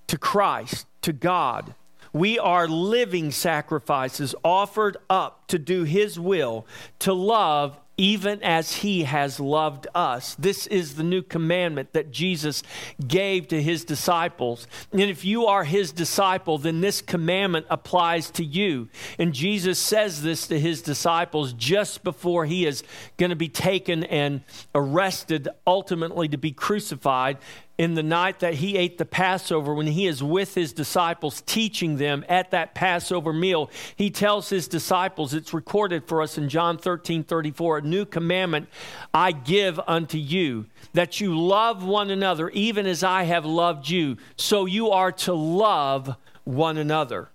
to 0.09 0.19
Christ, 0.19 0.87
to 1.03 1.13
God. 1.13 1.75
We 2.13 2.39
are 2.39 2.67
living 2.67 3.31
sacrifices 3.31 4.35
offered 4.45 4.97
up 5.09 5.47
to 5.49 5.59
do 5.59 5.85
His 5.85 6.19
will, 6.19 6.67
to 7.01 7.13
love 7.13 7.79
even 8.01 8.43
as 8.43 8.77
he 8.77 9.05
has 9.05 9.39
loved 9.39 9.87
us. 9.95 10.35
This 10.37 10.67
is 10.69 10.95
the 10.95 11.03
new 11.03 11.21
commandment 11.21 11.93
that 11.93 12.11
Jesus 12.11 12.63
gave 13.07 13.47
to 13.49 13.63
his 13.63 13.85
disciples. 13.85 14.67
And 14.91 15.03
if 15.03 15.23
you 15.23 15.45
are 15.45 15.65
his 15.65 15.93
disciple, 15.93 16.57
then 16.57 16.81
this 16.81 17.03
commandment 17.03 17.67
applies 17.69 18.31
to 18.31 18.43
you. 18.43 18.89
And 19.19 19.35
Jesus 19.35 19.79
says 19.79 20.23
this 20.23 20.47
to 20.47 20.59
his 20.59 20.81
disciples 20.81 21.53
just 21.53 22.03
before 22.03 22.47
he 22.47 22.65
is 22.65 22.83
going 23.19 23.31
to 23.31 23.37
be 23.37 23.51
taken 23.51 24.05
and 24.05 24.41
arrested, 24.75 25.51
ultimately 25.67 26.27
to 26.29 26.39
be 26.39 26.53
crucified 26.53 27.37
in 27.81 27.95
the 27.95 28.03
night 28.03 28.41
that 28.41 28.53
he 28.53 28.77
ate 28.77 28.99
the 28.99 29.07
Passover, 29.07 29.73
when 29.73 29.87
he 29.87 30.07
is 30.07 30.23
with 30.23 30.55
his 30.55 30.75
disciples, 30.75 31.43
teaching 31.47 31.97
them 31.97 32.27
at 32.29 32.51
that 32.51 32.75
Passover 32.75 33.33
meal, 33.33 33.71
he 33.97 34.11
tells 34.11 34.51
his 34.51 34.69
disciples, 34.69 35.33
it's 35.33 35.55
recorded 35.55 36.07
for 36.07 36.21
us 36.21 36.37
in 36.37 36.51
John 36.51 36.77
13 36.77 37.25
34, 37.25 37.79
a 37.79 37.81
new 37.81 38.05
commandment 38.05 38.69
I 39.15 39.33
give 39.33 39.81
unto 39.87 40.19
you, 40.19 40.67
that 40.93 41.23
you 41.23 41.41
love 41.41 41.83
one 41.83 42.11
another, 42.11 42.51
even 42.51 42.85
as 42.85 43.03
I 43.03 43.23
have 43.23 43.47
loved 43.47 43.89
you. 43.89 44.19
So 44.37 44.67
you 44.67 44.91
are 44.91 45.13
to 45.13 45.33
love 45.33 46.17
one 46.45 46.77
another. 46.77 47.31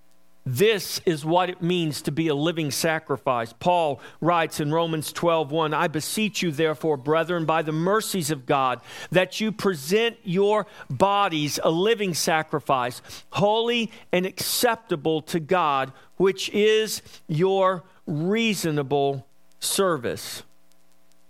This 0.47 1.01
is 1.07 1.25
what 1.25 1.49
it 1.49 1.63
means 1.63 2.03
to 2.03 2.11
be 2.11 2.27
a 2.27 2.35
living 2.35 2.69
sacrifice. 2.69 3.51
Paul 3.59 3.99
writes 4.21 4.59
in 4.59 4.71
Romans 4.71 5.11
12:1, 5.11 5.73
I 5.73 5.87
beseech 5.87 6.43
you 6.43 6.51
therefore, 6.51 6.97
brethren, 6.97 7.45
by 7.45 7.63
the 7.63 7.71
mercies 7.71 8.29
of 8.29 8.45
God, 8.45 8.79
that 9.09 9.41
you 9.41 9.51
present 9.51 10.17
your 10.23 10.67
bodies 10.87 11.59
a 11.63 11.71
living 11.71 12.13
sacrifice, 12.13 13.01
holy 13.31 13.91
and 14.11 14.27
acceptable 14.27 15.23
to 15.23 15.39
God, 15.39 15.91
which 16.17 16.49
is 16.49 17.01
your 17.27 17.83
reasonable 18.05 19.25
service. 19.59 20.43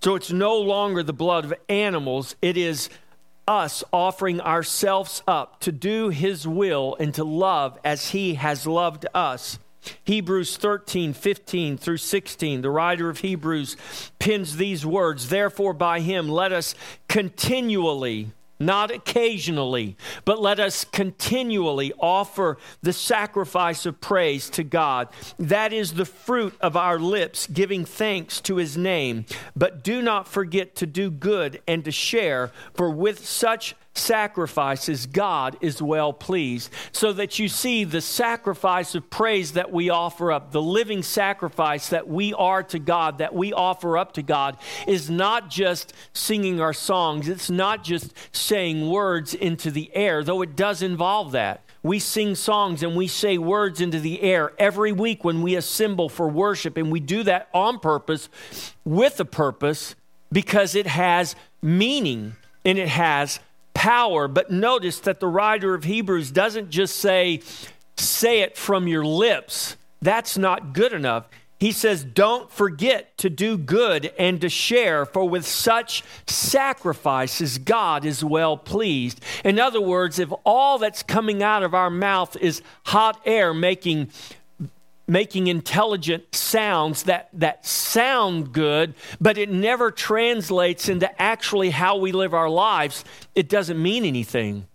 So 0.01 0.15
it's 0.15 0.31
no 0.31 0.57
longer 0.57 1.01
the 1.03 1.13
blood 1.13 1.45
of 1.45 1.53
animals, 1.69 2.35
it 2.41 2.57
is 2.57 2.89
us 3.47 3.83
offering 3.91 4.41
ourselves 4.41 5.21
up 5.27 5.59
to 5.61 5.71
do 5.71 6.09
his 6.09 6.47
will 6.47 6.95
and 6.99 7.13
to 7.13 7.23
love 7.23 7.77
as 7.83 8.09
he 8.09 8.35
has 8.35 8.65
loved 8.65 9.05
us. 9.13 9.59
Hebrews 10.03 10.57
13, 10.57 11.13
15 11.13 11.77
through 11.77 11.97
16, 11.97 12.61
the 12.61 12.71
writer 12.71 13.09
of 13.09 13.19
Hebrews 13.19 13.77
pins 14.19 14.57
these 14.57 14.85
words 14.85 15.29
Therefore, 15.29 15.73
by 15.73 15.99
him, 15.99 16.27
let 16.27 16.51
us 16.51 16.73
continually 17.07 18.31
not 18.59 18.91
occasionally, 18.91 19.97
but 20.23 20.41
let 20.41 20.59
us 20.59 20.85
continually 20.85 21.93
offer 21.99 22.57
the 22.81 22.93
sacrifice 22.93 23.85
of 23.85 23.99
praise 24.01 24.49
to 24.51 24.63
God. 24.63 25.09
That 25.37 25.73
is 25.73 25.93
the 25.93 26.05
fruit 26.05 26.55
of 26.61 26.77
our 26.77 26.99
lips, 26.99 27.47
giving 27.47 27.85
thanks 27.85 28.39
to 28.41 28.55
his 28.55 28.77
name. 28.77 29.25
But 29.55 29.83
do 29.83 30.01
not 30.01 30.27
forget 30.27 30.75
to 30.75 30.85
do 30.85 31.11
good 31.11 31.61
and 31.67 31.83
to 31.85 31.91
share, 31.91 32.51
for 32.73 32.89
with 32.89 33.25
such 33.25 33.75
sacrifices, 33.95 35.05
God 35.05 35.57
is 35.61 35.81
well 35.81 36.13
pleased. 36.13 36.69
So 36.91 37.13
that 37.13 37.39
you 37.39 37.47
see 37.47 37.83
the 37.83 38.01
sacrifice 38.01 38.93
of 38.93 39.09
praise 39.09 39.53
that 39.53 39.71
we 39.71 39.89
offer 39.89 40.31
up, 40.31 40.51
the 40.51 40.61
living 40.61 41.01
sacrifice 41.01 41.89
that 41.89 42.07
we 42.07 42.33
are 42.33 42.63
to 42.63 42.79
God, 42.79 43.17
that 43.17 43.33
we 43.33 43.53
offer 43.53 43.97
up 43.97 44.13
to 44.13 44.21
God, 44.21 44.57
is 44.87 45.09
not 45.09 45.49
just 45.49 45.93
singing 46.13 46.59
our 46.61 46.73
songs, 46.73 47.27
it's 47.27 47.49
not 47.49 47.83
just 47.83 48.13
saying 48.31 48.89
words 48.89 49.33
into 49.33 49.71
the 49.71 49.93
air, 49.95 50.23
though 50.23 50.41
it 50.41 50.55
does 50.55 50.81
involve 50.81 51.31
that. 51.31 51.61
We 51.81 51.99
sing 51.99 52.35
songs 52.35 52.81
and 52.81 52.95
we 52.95 53.07
say 53.07 53.37
words 53.37 53.79
into 53.79 53.99
the 53.99 54.21
air 54.21 54.53
every 54.57 54.91
week 54.91 55.23
when 55.23 55.41
we 55.41 55.55
assemble 55.55 56.09
for 56.09 56.27
worship, 56.27 56.77
and 56.77 56.91
we 56.91 56.99
do 56.99 57.23
that 57.23 57.47
on 57.53 57.79
purpose, 57.79 58.27
with 58.83 59.19
a 59.19 59.25
purpose, 59.25 59.95
because 60.31 60.75
it 60.75 60.87
has 60.87 61.35
meaning 61.61 62.35
and 62.65 62.79
it 62.79 62.89
has 62.89 63.39
power. 63.85 64.27
But 64.27 64.49
notice 64.49 64.99
that 65.01 65.19
the 65.19 65.27
writer 65.27 65.75
of 65.75 65.83
Hebrews 65.83 66.31
doesn't 66.31 66.71
just 66.71 66.95
say, 66.95 67.41
say 67.97 68.39
it 68.39 68.57
from 68.57 68.87
your 68.87 69.05
lips. 69.05 69.77
That's 70.01 70.39
not 70.39 70.73
good 70.73 70.91
enough. 70.91 71.27
He 71.59 71.71
says, 71.71 72.03
Don't 72.03 72.51
forget 72.51 73.15
to 73.19 73.29
do 73.29 73.59
good 73.59 74.11
and 74.17 74.41
to 74.41 74.49
share, 74.49 75.05
for 75.05 75.29
with 75.29 75.45
such 75.45 76.03
sacrifices, 76.25 77.59
God 77.59 78.05
is 78.05 78.23
well 78.23 78.57
pleased. 78.57 79.23
In 79.43 79.59
other 79.59 79.81
words, 79.81 80.17
if 80.17 80.33
all 80.43 80.79
that's 80.79 81.03
coming 81.03 81.43
out 81.43 81.61
of 81.61 81.75
our 81.75 81.91
mouth 81.91 82.35
is 82.37 82.63
hot 82.87 83.21
air 83.23 83.53
making 83.53 84.09
making 85.07 85.47
intelligent 85.47 86.33
sounds 86.33 87.03
that, 87.03 87.29
that 87.33 87.65
sound 87.65 88.51
good, 88.51 88.93
but 89.21 89.37
it 89.37 89.49
never 89.49 89.91
translates 89.91 90.89
into 90.89 91.21
actually 91.21 91.69
how 91.69 91.97
we 91.97 92.11
live 92.11 92.33
our 92.33 92.49
lives, 92.49 93.05
it 93.35 93.49
doesn't 93.49 93.81
mean 93.81 94.05
anything. 94.05 94.67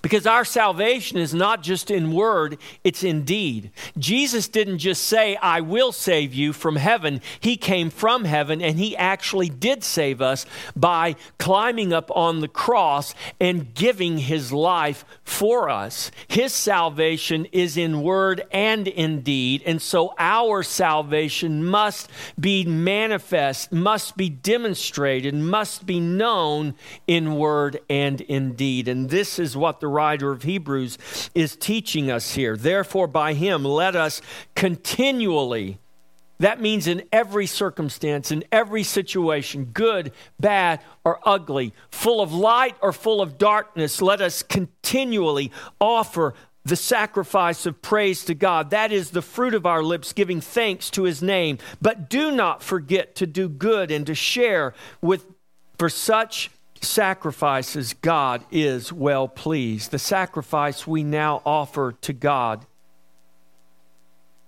Because 0.00 0.26
our 0.26 0.44
salvation 0.44 1.18
is 1.18 1.34
not 1.34 1.62
just 1.62 1.90
in 1.90 2.12
word, 2.12 2.58
it's 2.84 3.02
in 3.02 3.24
deed. 3.24 3.70
Jesus 3.98 4.48
didn't 4.48 4.78
just 4.78 5.02
say, 5.04 5.36
I 5.36 5.60
will 5.60 5.92
save 5.92 6.34
you 6.34 6.52
from 6.52 6.76
heaven. 6.76 7.20
He 7.40 7.56
came 7.56 7.90
from 7.90 8.24
heaven 8.24 8.62
and 8.62 8.78
he 8.78 8.96
actually 8.96 9.48
did 9.48 9.82
save 9.82 10.20
us 10.20 10.46
by 10.76 11.16
climbing 11.38 11.92
up 11.92 12.10
on 12.14 12.40
the 12.40 12.48
cross 12.48 13.14
and 13.40 13.74
giving 13.74 14.18
his 14.18 14.52
life 14.52 15.04
for 15.24 15.68
us. 15.68 16.10
His 16.28 16.52
salvation 16.52 17.46
is 17.46 17.76
in 17.76 18.02
word 18.02 18.42
and 18.52 18.86
in 18.86 19.22
deed. 19.22 19.62
And 19.66 19.80
so 19.80 20.14
our 20.18 20.62
salvation 20.62 21.64
must 21.64 22.10
be 22.38 22.64
manifest, 22.64 23.72
must 23.72 24.16
be 24.16 24.28
demonstrated, 24.28 25.34
must 25.34 25.86
be 25.86 26.00
known 26.00 26.74
in 27.06 27.36
word 27.36 27.80
and 27.88 28.20
in 28.22 28.54
deed. 28.54 28.88
And 28.88 29.10
this 29.10 29.38
is 29.38 29.56
what 29.56 29.71
what 29.72 29.80
the 29.80 29.88
writer 29.88 30.30
of 30.30 30.42
Hebrews 30.42 30.98
is 31.34 31.56
teaching 31.56 32.10
us 32.10 32.34
here. 32.34 32.58
Therefore, 32.58 33.06
by 33.06 33.32
him, 33.32 33.64
let 33.64 33.96
us 33.96 34.20
continually. 34.54 35.78
That 36.40 36.60
means 36.60 36.86
in 36.86 37.04
every 37.10 37.46
circumstance, 37.46 38.30
in 38.30 38.44
every 38.52 38.82
situation, 38.82 39.70
good, 39.72 40.12
bad, 40.38 40.80
or 41.04 41.20
ugly, 41.26 41.72
full 41.90 42.20
of 42.20 42.34
light 42.34 42.76
or 42.82 42.92
full 42.92 43.22
of 43.22 43.38
darkness, 43.38 44.02
let 44.02 44.20
us 44.20 44.42
continually 44.42 45.50
offer 45.80 46.34
the 46.66 46.76
sacrifice 46.76 47.64
of 47.64 47.80
praise 47.80 48.26
to 48.26 48.34
God. 48.34 48.68
That 48.70 48.92
is 48.92 49.08
the 49.08 49.22
fruit 49.22 49.54
of 49.54 49.64
our 49.64 49.82
lips, 49.82 50.12
giving 50.12 50.42
thanks 50.42 50.90
to 50.90 51.04
his 51.04 51.22
name. 51.22 51.56
But 51.80 52.10
do 52.10 52.30
not 52.30 52.62
forget 52.62 53.14
to 53.14 53.26
do 53.26 53.48
good 53.48 53.90
and 53.90 54.06
to 54.06 54.14
share 54.14 54.74
with, 55.00 55.24
for 55.78 55.88
such 55.88 56.50
sacrifices, 56.84 57.94
God 57.94 58.44
is 58.50 58.92
well 58.92 59.28
pleased. 59.28 59.90
The 59.90 59.98
sacrifice 59.98 60.86
we 60.86 61.02
now 61.02 61.42
offer 61.44 61.92
to 62.02 62.12
God, 62.12 62.66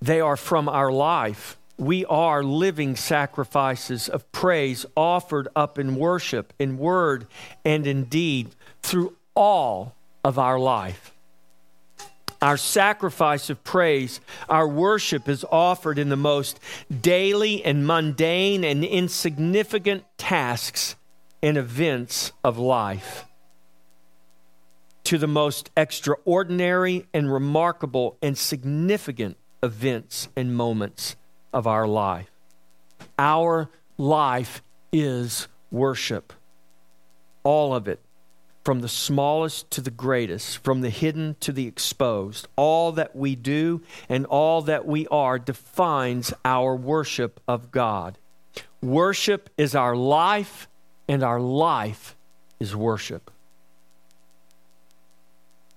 they 0.01 0.21
are 0.21 0.37
from 0.37 0.69
our 0.69 0.93
life. 0.93 1.57
We 1.77 2.05
are 2.05 2.45
living 2.45 2.95
sacrifices 2.97 4.09
of 4.09 4.31
praise 4.31 4.87
offered 4.97 5.49
up 5.57 5.79
in 5.79 5.97
worship, 5.97 6.53
in 6.59 6.79
word, 6.79 7.27
and 7.65 7.87
in 7.87 8.05
deed 8.05 8.51
through 8.83 9.17
all 9.35 9.95
of 10.23 10.39
our 10.39 10.59
life. 10.59 11.13
Our 12.41 12.57
sacrifice 12.59 13.49
of 13.49 13.65
praise, 13.65 14.21
our 14.49 14.69
worship 14.69 15.29
is 15.29 15.47
offered 15.51 15.99
in 15.99 16.11
the 16.11 16.17
most 16.17 16.61
daily 17.01 17.65
and 17.65 17.87
mundane 17.87 18.65
and 18.65 18.85
insignificant 18.85 20.05
tasks 20.19 20.95
and 21.45 21.59
events 21.59 22.33
of 22.43 22.57
life 22.57 23.27
to 25.05 25.19
the 25.19 25.27
most 25.27 25.71
extraordinary 25.77 27.07
and 27.13 27.31
remarkable 27.31 28.17
and 28.23 28.39
significant 28.39 29.37
events 29.63 30.29
and 30.35 30.57
moments 30.57 31.17
of 31.53 31.67
our 31.67 31.87
life. 31.87 32.31
Our 33.19 33.69
life 33.99 34.63
is 34.91 35.47
worship. 35.71 36.33
All 37.43 37.75
of 37.75 37.89
it, 37.89 38.01
from 38.65 38.81
the 38.81 38.89
smallest 38.89 39.71
to 39.73 39.83
the 39.83 39.91
greatest, 39.91 40.65
from 40.65 40.81
the 40.81 40.89
hidden 40.89 41.37
to 41.41 41.53
the 41.53 41.67
exposed. 41.67 42.49
All 42.57 42.91
that 42.93 43.15
we 43.15 43.37
do 43.37 43.83
and 44.09 44.25
all 44.25 44.63
that 44.63 44.87
we 44.87 45.07
are 45.09 45.39
defines 45.39 46.33
our 46.43 46.75
worship 46.75 47.39
of 47.47 47.71
God. 47.71 48.17
Worship 48.81 49.51
is 49.59 49.75
our 49.75 49.95
life, 49.95 50.69
and 51.09 51.23
our 51.23 51.41
life 51.41 52.17
is 52.61 52.75
worship. 52.75 53.31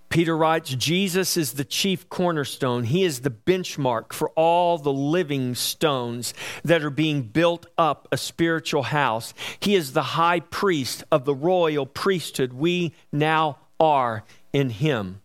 Peter 0.09 0.37
writes 0.37 0.69
Jesus 0.71 1.37
is 1.37 1.53
the 1.53 1.65
chief 1.65 2.09
cornerstone. 2.09 2.85
He 2.85 3.03
is 3.03 3.19
the 3.19 3.29
benchmark 3.29 4.13
for 4.13 4.29
all 4.29 4.77
the 4.77 4.91
living 4.91 5.53
stones 5.53 6.33
that 6.63 6.83
are 6.83 6.89
being 6.89 7.23
built 7.23 7.65
up 7.77 8.07
a 8.11 8.17
spiritual 8.17 8.83
house. 8.83 9.33
He 9.59 9.75
is 9.75 9.93
the 9.93 10.01
high 10.01 10.39
priest 10.39 11.03
of 11.11 11.25
the 11.25 11.35
royal 11.35 11.85
priesthood 11.85 12.53
we 12.53 12.93
now 13.11 13.57
are 13.79 14.23
in 14.53 14.69
Him. 14.69 15.21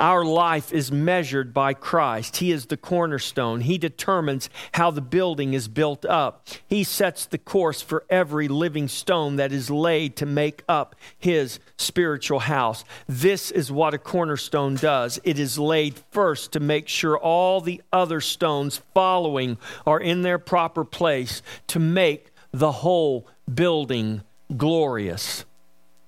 Our 0.00 0.24
life 0.24 0.72
is 0.72 0.90
measured 0.90 1.52
by 1.52 1.74
Christ. 1.74 2.38
He 2.38 2.52
is 2.52 2.66
the 2.66 2.78
cornerstone. 2.78 3.60
He 3.60 3.76
determines 3.76 4.48
how 4.72 4.90
the 4.90 5.02
building 5.02 5.52
is 5.52 5.68
built 5.68 6.06
up. 6.06 6.48
He 6.66 6.84
sets 6.84 7.26
the 7.26 7.36
course 7.36 7.82
for 7.82 8.04
every 8.08 8.48
living 8.48 8.88
stone 8.88 9.36
that 9.36 9.52
is 9.52 9.68
laid 9.70 10.16
to 10.16 10.24
make 10.24 10.64
up 10.66 10.96
his 11.18 11.60
spiritual 11.76 12.38
house. 12.38 12.82
This 13.06 13.50
is 13.50 13.70
what 13.70 13.92
a 13.92 13.98
cornerstone 13.98 14.76
does 14.76 15.20
it 15.22 15.38
is 15.38 15.58
laid 15.58 16.00
first 16.10 16.52
to 16.52 16.60
make 16.60 16.88
sure 16.88 17.18
all 17.18 17.60
the 17.60 17.82
other 17.92 18.22
stones 18.22 18.80
following 18.94 19.58
are 19.86 20.00
in 20.00 20.22
their 20.22 20.38
proper 20.38 20.82
place 20.82 21.42
to 21.66 21.78
make 21.78 22.30
the 22.52 22.72
whole 22.72 23.26
building 23.52 24.22
glorious. 24.56 25.44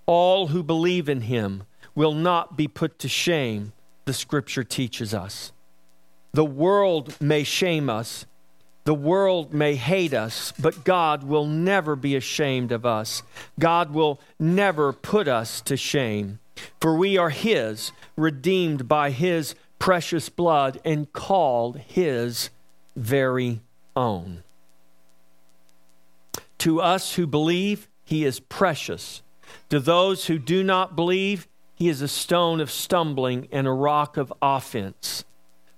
All 0.07 0.47
who 0.47 0.63
believe 0.63 1.11
in 1.11 1.21
him 1.23 1.65
will 1.95 2.15
not 2.15 2.57
be 2.57 2.67
put 2.67 2.99
to 3.01 3.09
shame, 3.09 3.73
the 4.13 4.19
scripture 4.19 4.63
teaches 4.63 5.15
us. 5.15 5.53
The 6.35 6.45
world 6.45 7.17
may 7.19 7.45
shame 7.45 7.89
us, 7.89 8.27
the 8.85 8.93
world 8.93 9.55
may 9.55 9.75
hate 9.75 10.13
us, 10.13 10.53
but 10.59 10.85
God 10.85 11.25
will 11.25 11.47
never 11.47 11.97
be 11.97 12.15
ashamed 12.15 12.73
of 12.73 12.85
us. 12.85 13.23
God 13.59 13.95
will 13.95 14.21
never 14.39 14.93
put 14.93 15.29
us 15.29 15.63
to 15.63 15.79
shame. 15.79 16.41
For 16.79 16.95
we 16.95 17.17
are 17.17 17.31
His, 17.31 17.93
redeemed 18.15 18.87
by 18.87 19.13
His 19.13 19.55
precious 19.79 20.29
blood, 20.29 20.79
and 20.85 21.11
called 21.15 21.79
His 21.79 22.51
very 22.95 23.61
own. 23.97 24.43
To 26.59 26.83
us 26.83 27.15
who 27.15 27.27
believe, 27.27 27.89
He 28.05 28.27
is 28.27 28.41
precious. 28.41 29.23
To 29.71 29.81
those 29.81 30.27
who 30.27 30.39
do 30.39 30.63
not 30.63 30.95
believe, 30.97 31.49
he 31.83 31.89
is 31.89 32.01
a 32.01 32.07
stone 32.07 32.61
of 32.61 32.71
stumbling 32.71 33.49
and 33.51 33.67
a 33.67 33.73
rock 33.73 34.17
of 34.17 34.33
offense. 34.41 35.25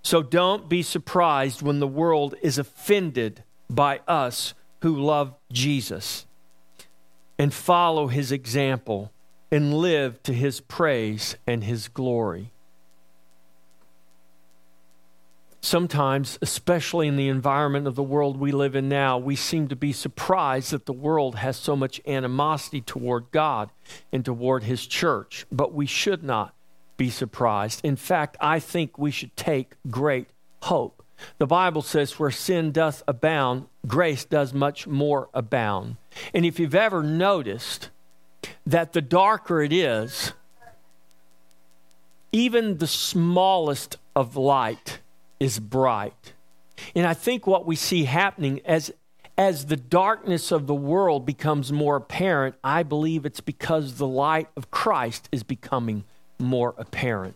So 0.03 0.21
don't 0.23 0.69
be 0.69 0.83
surprised 0.83 1.63
when 1.63 1.81
the 1.81 1.87
world 1.87 2.35
is 2.43 2.59
offended 2.59 3.43
by 3.71 4.01
us 4.07 4.53
who 4.83 5.01
love 5.01 5.35
Jesus 5.51 6.27
and 7.39 7.55
follow 7.55 8.09
his 8.09 8.33
example 8.33 9.13
and 9.51 9.73
live 9.73 10.23
to 10.25 10.35
his 10.35 10.61
praise 10.61 11.37
and 11.47 11.65
his 11.65 11.89
glory. 11.89 12.53
Sometimes, 15.65 16.39
especially 16.43 17.09
in 17.09 17.17
the 17.17 17.31
environment 17.31 17.87
of 17.87 17.95
the 17.95 18.03
world 18.03 18.37
we 18.37 18.53
live 18.53 18.77
in 18.77 18.87
now, 18.87 19.17
we 19.17 19.35
seem 19.35 19.67
to 19.69 19.75
be 19.75 19.95
surprised 19.95 20.73
that 20.73 20.85
the 20.85 20.93
world 20.93 21.37
has 21.37 21.57
so 21.57 21.75
much 21.75 22.03
animosity 22.07 22.83
toward 22.83 23.31
God 23.31 23.71
and 24.13 24.23
toward 24.23 24.65
His 24.65 24.87
church. 24.87 25.47
But 25.51 25.73
we 25.73 25.87
should 25.87 26.23
not 26.23 26.55
be 26.99 27.09
surprised. 27.09 27.81
In 27.83 27.97
fact, 27.97 28.37
I 28.43 28.61
think 28.61 28.99
we 28.99 29.11
should 29.11 29.35
take 29.39 29.77
great 29.91 30.29
hope. 30.65 31.03
The 31.39 31.47
Bible 31.47 31.81
says, 31.81 32.19
where 32.19 32.31
sin 32.31 32.71
doth 32.71 33.03
abound, 33.09 33.65
grace 33.87 34.27
does 34.27 34.53
much 34.53 34.87
more 34.87 35.31
abound. 35.33 35.97
And 36.35 36.45
if 36.45 36.61
you've 36.61 36.75
ever 36.75 37.03
noticed 37.03 37.89
that 38.67 38.93
the 38.93 39.01
darker 39.01 39.63
it 39.63 39.73
is, 39.73 40.35
even 42.33 42.77
the 42.77 42.87
smallest 42.87 43.97
of 44.15 44.37
light 44.37 44.99
is 45.41 45.59
bright. 45.59 46.33
And 46.95 47.07
I 47.07 47.15
think 47.15 47.47
what 47.47 47.67
we 47.67 47.77
see 47.77 48.05
happening 48.05 48.61
as 48.65 48.93
as 49.37 49.67
the 49.67 49.77
darkness 49.77 50.53
of 50.53 50.67
the 50.67 50.75
world 50.75 51.27
becomes 51.27 51.73
more 51.73 51.97
apparent, 51.97 52.55
I 52.63 52.85
believe 52.85 53.27
it's 53.27 53.41
because 53.41 53.97
the 53.97 54.07
light 54.07 54.49
of 54.57 54.71
Christ 54.71 55.29
is 55.33 55.43
becoming 55.43 56.05
more 56.39 56.75
apparent. 56.79 57.35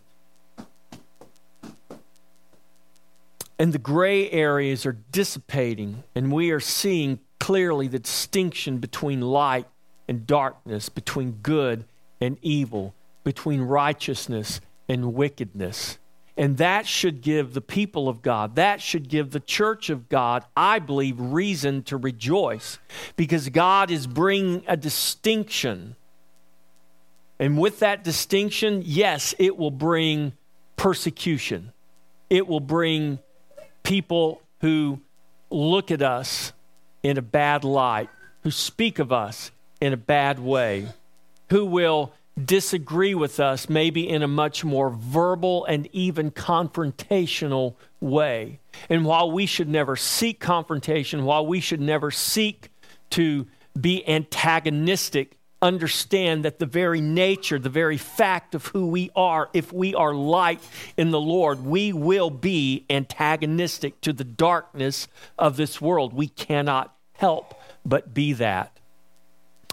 And 3.57 3.73
the 3.73 3.79
gray 3.79 4.31
areas 4.31 4.85
are 4.85 4.97
dissipating, 5.11 6.03
and 6.15 6.31
we 6.31 6.51
are 6.51 6.61
seeing 6.61 7.19
clearly 7.39 7.89
the 7.89 7.99
distinction 7.99 8.77
between 8.77 9.19
light 9.19 9.67
and 10.07 10.25
darkness, 10.25 10.87
between 10.87 11.39
good 11.43 11.83
and 12.21 12.37
evil, 12.41 12.93
between 13.25 13.61
righteousness 13.61 14.61
and 14.87 15.13
wickedness. 15.13 15.97
And 16.39 16.55
that 16.55 16.87
should 16.87 17.21
give 17.21 17.53
the 17.53 17.59
people 17.59 18.07
of 18.07 18.21
God, 18.21 18.55
that 18.55 18.81
should 18.81 19.09
give 19.09 19.31
the 19.31 19.41
church 19.41 19.89
of 19.89 20.07
God, 20.07 20.45
I 20.55 20.79
believe, 20.79 21.19
reason 21.19 21.83
to 21.83 21.97
rejoice 21.97 22.79
because 23.17 23.49
God 23.49 23.91
is 23.91 24.07
bringing 24.07 24.63
a 24.65 24.77
distinction. 24.77 25.97
And 27.39 27.57
with 27.57 27.79
that 27.79 28.05
distinction, 28.05 28.83
yes, 28.85 29.35
it 29.37 29.57
will 29.57 29.69
bring 29.69 30.31
persecution. 30.77 31.73
It 32.29 32.47
will 32.47 32.61
bring 32.61 33.19
people 33.83 34.41
who 34.61 35.01
look 35.49 35.91
at 35.91 36.01
us 36.01 36.53
in 37.03 37.17
a 37.17 37.21
bad 37.21 37.65
light, 37.65 38.07
who 38.43 38.51
speak 38.51 38.99
of 38.99 39.11
us 39.11 39.51
in 39.81 39.91
a 39.91 39.97
bad 39.97 40.39
way, 40.39 40.87
who 41.49 41.65
will 41.65 42.13
disagree 42.45 43.15
with 43.15 43.39
us, 43.39 43.69
maybe 43.69 44.07
in 44.07 44.23
a 44.23 44.27
much 44.27 44.63
more 44.63 44.89
verbal 44.89 45.65
and 45.65 45.87
even 45.91 46.31
confrontational 46.31 47.75
way. 47.99 48.59
And 48.89 49.05
while 49.05 49.31
we 49.31 49.45
should 49.45 49.69
never 49.69 49.95
seek 49.95 50.39
confrontation, 50.39 51.25
while 51.25 51.45
we 51.45 51.59
should 51.59 51.81
never 51.81 52.11
seek 52.11 52.69
to 53.11 53.47
be 53.79 54.07
antagonistic, 54.07 55.37
understand 55.61 56.45
that 56.45 56.59
the 56.59 56.65
very 56.65 57.01
nature, 57.01 57.59
the 57.59 57.69
very 57.69 57.97
fact 57.97 58.55
of 58.55 58.67
who 58.67 58.87
we 58.87 59.09
are, 59.15 59.49
if 59.53 59.73
we 59.73 59.93
are 59.93 60.13
light 60.13 60.61
in 60.97 61.11
the 61.11 61.19
Lord, 61.19 61.65
we 61.65 61.91
will 61.91 62.29
be 62.29 62.85
antagonistic 62.89 63.99
to 64.01 64.13
the 64.13 64.23
darkness 64.23 65.07
of 65.37 65.57
this 65.57 65.81
world. 65.81 66.13
We 66.13 66.27
cannot 66.27 66.95
help 67.13 67.55
but 67.85 68.13
be 68.13 68.33
that. 68.33 68.78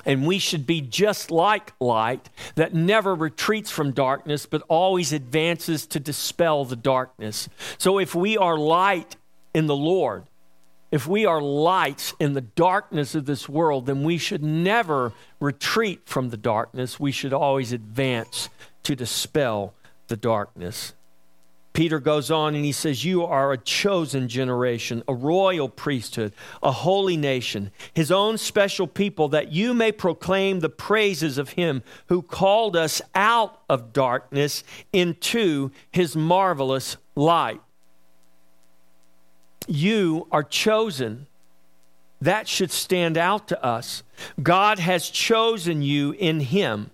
And 0.07 0.27
we 0.27 0.39
should 0.39 0.67
be 0.67 0.81
just 0.81 1.31
like 1.31 1.73
light 1.81 2.31
that 2.55 2.73
never 2.73 3.15
retreats 3.15 3.71
from 3.71 3.91
darkness, 3.91 4.47
but 4.47 4.63
always 4.69 5.13
advances 5.13 5.87
to 5.89 6.01
dispel 6.01 6.65
the 6.65 6.77
darkness. 6.77 7.49
So 7.77 7.99
if 7.99 8.15
we 8.15 8.39
are 8.39 8.57
light 8.57 9.17
in 9.53 9.67
the 9.67 9.77
Lord, 9.77 10.25
if 10.93 11.09
we 11.09 11.27
are 11.27 11.43
lights 11.43 12.15
in 12.21 12.35
the 12.35 12.41
darkness 12.41 13.17
of 13.17 13.27
this 13.27 13.49
world, 13.49 13.87
then 13.87 14.05
we 14.05 14.17
should 14.17 14.45
never 14.45 15.13
retreat 15.41 16.03
from 16.05 16.31
the 16.31 16.37
darkness. 16.37 17.01
We 17.01 17.11
should 17.11 17.33
always 17.33 17.73
advance 17.73 18.49
to 18.85 18.95
dispel 18.95 19.75
the 20.07 20.17
darkness. 20.17 20.95
Peter 21.77 22.01
goes 22.01 22.31
on 22.31 22.55
and 22.55 22.65
he 22.65 22.73
says, 22.73 23.05
You 23.05 23.23
are 23.23 23.53
a 23.53 23.59
chosen 23.59 24.29
generation, 24.29 25.03
a 25.07 25.15
royal 25.15 25.69
priesthood, 25.69 26.33
a 26.63 26.73
holy 26.73 27.19
nation, 27.19 27.71
his 27.93 28.11
own 28.11 28.39
special 28.39 28.87
people, 28.87 29.29
that 29.29 29.53
you 29.53 29.75
may 29.75 29.93
proclaim 29.93 30.61
the 30.61 30.71
praises 30.71 31.37
of 31.37 31.51
him 31.51 31.83
who 32.07 32.23
called 32.23 32.77
us 32.77 33.03
out 33.15 33.61
of 33.69 33.93
darkness 33.93 34.65
into 34.91 35.71
his 35.91 36.17
marvelous 36.17 36.97
light. 37.15 37.61
You 39.69 40.29
are 40.33 40.45
chosen. 40.45 41.27
That 42.23 42.49
should 42.49 42.71
stand 42.71 43.19
out 43.19 43.49
to 43.49 43.63
us. 43.63 44.03
God 44.43 44.79
has 44.79 45.11
chosen 45.11 45.83
you 45.83 46.13
in 46.13 46.41
him 46.41 46.91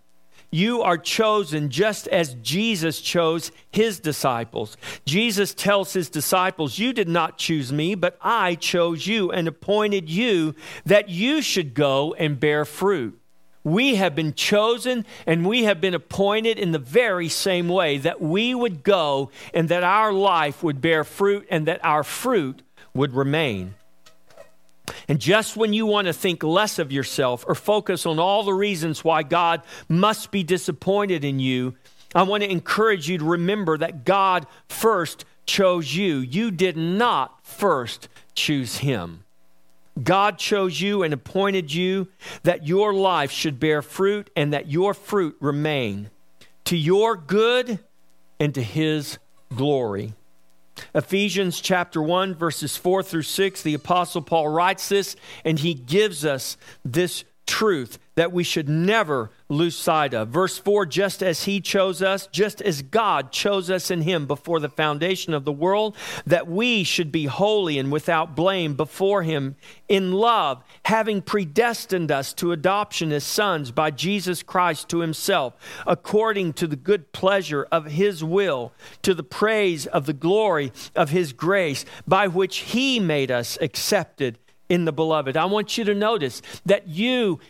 you 0.52 0.82
are 0.82 0.98
chosen 0.98 1.70
just 1.70 2.06
as 2.08 2.34
Jesus 2.34 3.00
chose 3.00 3.50
his 3.70 3.98
disciples. 3.98 4.76
Jesus 5.06 5.54
tells 5.54 5.94
his 5.94 6.10
disciples, 6.10 6.78
You 6.78 6.92
did 6.92 7.08
not 7.08 7.38
choose 7.38 7.72
me, 7.72 7.94
but 7.94 8.18
I 8.20 8.54
chose 8.56 9.06
you 9.06 9.32
and 9.32 9.48
appointed 9.48 10.10
you 10.10 10.54
that 10.84 11.08
you 11.08 11.40
should 11.40 11.72
go 11.72 12.12
and 12.14 12.38
bear 12.38 12.66
fruit. 12.66 13.18
We 13.64 13.94
have 13.94 14.14
been 14.14 14.34
chosen 14.34 15.06
and 15.26 15.46
we 15.46 15.64
have 15.64 15.80
been 15.80 15.94
appointed 15.94 16.58
in 16.58 16.72
the 16.72 16.78
very 16.78 17.30
same 17.30 17.68
way 17.68 17.96
that 17.98 18.20
we 18.20 18.54
would 18.54 18.82
go 18.82 19.30
and 19.54 19.68
that 19.70 19.84
our 19.84 20.12
life 20.12 20.62
would 20.62 20.80
bear 20.82 21.02
fruit 21.02 21.46
and 21.48 21.66
that 21.66 21.82
our 21.84 22.04
fruit 22.04 22.62
would 22.92 23.14
remain. 23.14 23.74
And 25.08 25.20
just 25.20 25.56
when 25.56 25.72
you 25.72 25.86
want 25.86 26.06
to 26.06 26.12
think 26.12 26.42
less 26.42 26.78
of 26.78 26.92
yourself 26.92 27.44
or 27.46 27.54
focus 27.54 28.06
on 28.06 28.18
all 28.18 28.42
the 28.42 28.54
reasons 28.54 29.04
why 29.04 29.22
God 29.22 29.62
must 29.88 30.30
be 30.30 30.42
disappointed 30.42 31.24
in 31.24 31.38
you, 31.38 31.74
I 32.14 32.24
want 32.24 32.42
to 32.42 32.50
encourage 32.50 33.08
you 33.08 33.18
to 33.18 33.24
remember 33.24 33.78
that 33.78 34.04
God 34.04 34.46
first 34.68 35.24
chose 35.46 35.94
you. 35.94 36.18
You 36.18 36.50
did 36.50 36.76
not 36.76 37.44
first 37.44 38.08
choose 38.34 38.78
Him. 38.78 39.24
God 40.02 40.38
chose 40.38 40.80
you 40.80 41.02
and 41.02 41.12
appointed 41.12 41.72
you 41.72 42.08
that 42.44 42.66
your 42.66 42.94
life 42.94 43.30
should 43.30 43.60
bear 43.60 43.82
fruit 43.82 44.30
and 44.34 44.52
that 44.52 44.68
your 44.68 44.94
fruit 44.94 45.36
remain 45.40 46.10
to 46.64 46.76
your 46.76 47.16
good 47.16 47.78
and 48.40 48.54
to 48.54 48.62
His 48.62 49.18
glory. 49.54 50.14
Ephesians 50.94 51.60
chapter 51.60 52.02
1, 52.02 52.34
verses 52.34 52.76
4 52.76 53.02
through 53.02 53.22
6, 53.22 53.62
the 53.62 53.74
Apostle 53.74 54.22
Paul 54.22 54.48
writes 54.48 54.88
this, 54.88 55.16
and 55.44 55.58
he 55.58 55.74
gives 55.74 56.24
us 56.24 56.56
this 56.84 57.24
truth 57.52 57.98
that 58.14 58.32
we 58.32 58.42
should 58.42 58.66
never 58.66 59.30
lose 59.50 59.76
sight 59.76 60.14
of. 60.14 60.28
Verse 60.28 60.56
4 60.56 60.86
just 60.86 61.22
as 61.22 61.44
he 61.44 61.60
chose 61.60 62.00
us, 62.00 62.26
just 62.28 62.62
as 62.62 62.80
God 62.80 63.30
chose 63.30 63.70
us 63.70 63.90
in 63.90 64.00
him 64.00 64.26
before 64.26 64.58
the 64.58 64.70
foundation 64.70 65.34
of 65.34 65.44
the 65.44 65.52
world, 65.52 65.94
that 66.24 66.48
we 66.48 66.82
should 66.82 67.12
be 67.12 67.26
holy 67.26 67.78
and 67.78 67.92
without 67.92 68.34
blame 68.34 68.72
before 68.72 69.22
him 69.22 69.54
in 69.86 70.12
love, 70.12 70.64
having 70.86 71.20
predestined 71.20 72.10
us 72.10 72.32
to 72.32 72.52
adoption 72.52 73.12
as 73.12 73.22
sons 73.22 73.70
by 73.70 73.90
Jesus 73.90 74.42
Christ 74.42 74.88
to 74.88 75.00
himself, 75.00 75.52
according 75.86 76.54
to 76.54 76.66
the 76.66 76.74
good 76.74 77.12
pleasure 77.12 77.68
of 77.70 77.84
his 77.84 78.24
will, 78.24 78.72
to 79.02 79.12
the 79.12 79.22
praise 79.22 79.86
of 79.86 80.06
the 80.06 80.14
glory 80.14 80.72
of 80.96 81.10
his 81.10 81.34
grace, 81.34 81.84
by 82.08 82.28
which 82.28 82.58
he 82.58 82.98
made 82.98 83.30
us 83.30 83.58
accepted 83.60 84.38
in 84.68 84.84
the 84.84 84.92
beloved. 84.92 85.36
I 85.36 85.44
want 85.46 85.76
you 85.76 85.84
to 85.84 85.94
notice 85.94 86.42
that 86.66 86.88
you, 86.88 87.40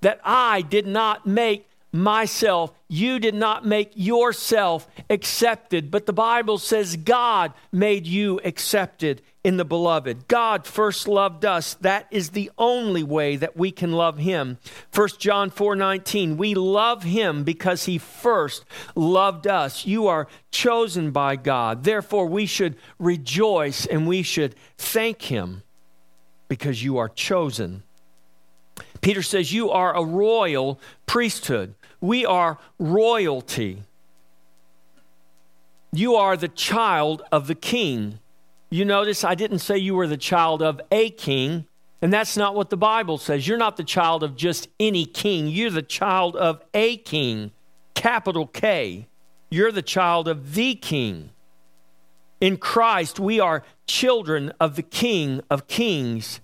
that 0.00 0.20
I 0.24 0.62
did 0.62 0.86
not 0.86 1.26
make 1.26 1.66
myself. 1.92 2.72
You 2.88 3.18
did 3.18 3.34
not 3.34 3.66
make 3.66 3.92
yourself 3.94 4.88
accepted, 5.08 5.90
but 5.90 6.06
the 6.06 6.12
Bible 6.12 6.58
says 6.58 6.96
God 6.96 7.52
made 7.72 8.06
you 8.06 8.40
accepted 8.44 9.22
in 9.42 9.56
the 9.56 9.64
beloved. 9.64 10.28
God 10.28 10.66
first 10.66 11.08
loved 11.08 11.44
us. 11.44 11.74
That 11.74 12.06
is 12.10 12.30
the 12.30 12.50
only 12.58 13.02
way 13.02 13.36
that 13.36 13.56
we 13.56 13.70
can 13.70 13.92
love 13.92 14.18
him. 14.18 14.58
1 14.92 15.08
John 15.18 15.50
4:19. 15.50 16.36
We 16.36 16.54
love 16.54 17.02
him 17.04 17.42
because 17.42 17.86
he 17.86 17.98
first 17.98 18.64
loved 18.94 19.46
us. 19.46 19.86
You 19.86 20.06
are 20.08 20.28
chosen 20.50 21.10
by 21.10 21.36
God. 21.36 21.84
Therefore 21.84 22.26
we 22.26 22.44
should 22.46 22.76
rejoice 22.98 23.86
and 23.86 24.06
we 24.06 24.22
should 24.22 24.54
thank 24.76 25.22
him 25.22 25.62
because 26.50 26.82
you 26.82 26.98
are 26.98 27.08
chosen. 27.08 27.84
Peter 29.00 29.22
says, 29.22 29.52
You 29.52 29.70
are 29.70 29.96
a 29.96 30.04
royal 30.04 30.80
priesthood. 31.06 31.76
We 32.00 32.26
are 32.26 32.58
royalty. 32.78 33.84
You 35.92 36.16
are 36.16 36.36
the 36.36 36.48
child 36.48 37.22
of 37.30 37.46
the 37.46 37.54
king. 37.54 38.18
You 38.68 38.84
notice 38.84 39.22
I 39.22 39.36
didn't 39.36 39.60
say 39.60 39.78
you 39.78 39.94
were 39.94 40.08
the 40.08 40.16
child 40.16 40.60
of 40.60 40.80
a 40.90 41.10
king, 41.10 41.66
and 42.02 42.12
that's 42.12 42.36
not 42.36 42.56
what 42.56 42.68
the 42.68 42.76
Bible 42.76 43.18
says. 43.18 43.46
You're 43.46 43.56
not 43.56 43.76
the 43.76 43.84
child 43.84 44.24
of 44.24 44.34
just 44.34 44.68
any 44.80 45.06
king, 45.06 45.46
you're 45.46 45.70
the 45.70 45.82
child 45.82 46.34
of 46.34 46.62
a 46.74 46.96
king, 46.96 47.52
capital 47.94 48.48
K. 48.48 49.06
You're 49.50 49.72
the 49.72 49.82
child 49.82 50.26
of 50.26 50.54
the 50.54 50.74
king. 50.74 51.30
In 52.40 52.56
Christ, 52.56 53.20
we 53.20 53.38
are 53.38 53.64
children 53.86 54.52
of 54.58 54.76
the 54.76 54.82
King 54.82 55.42
of 55.50 55.68
kings 55.68 56.40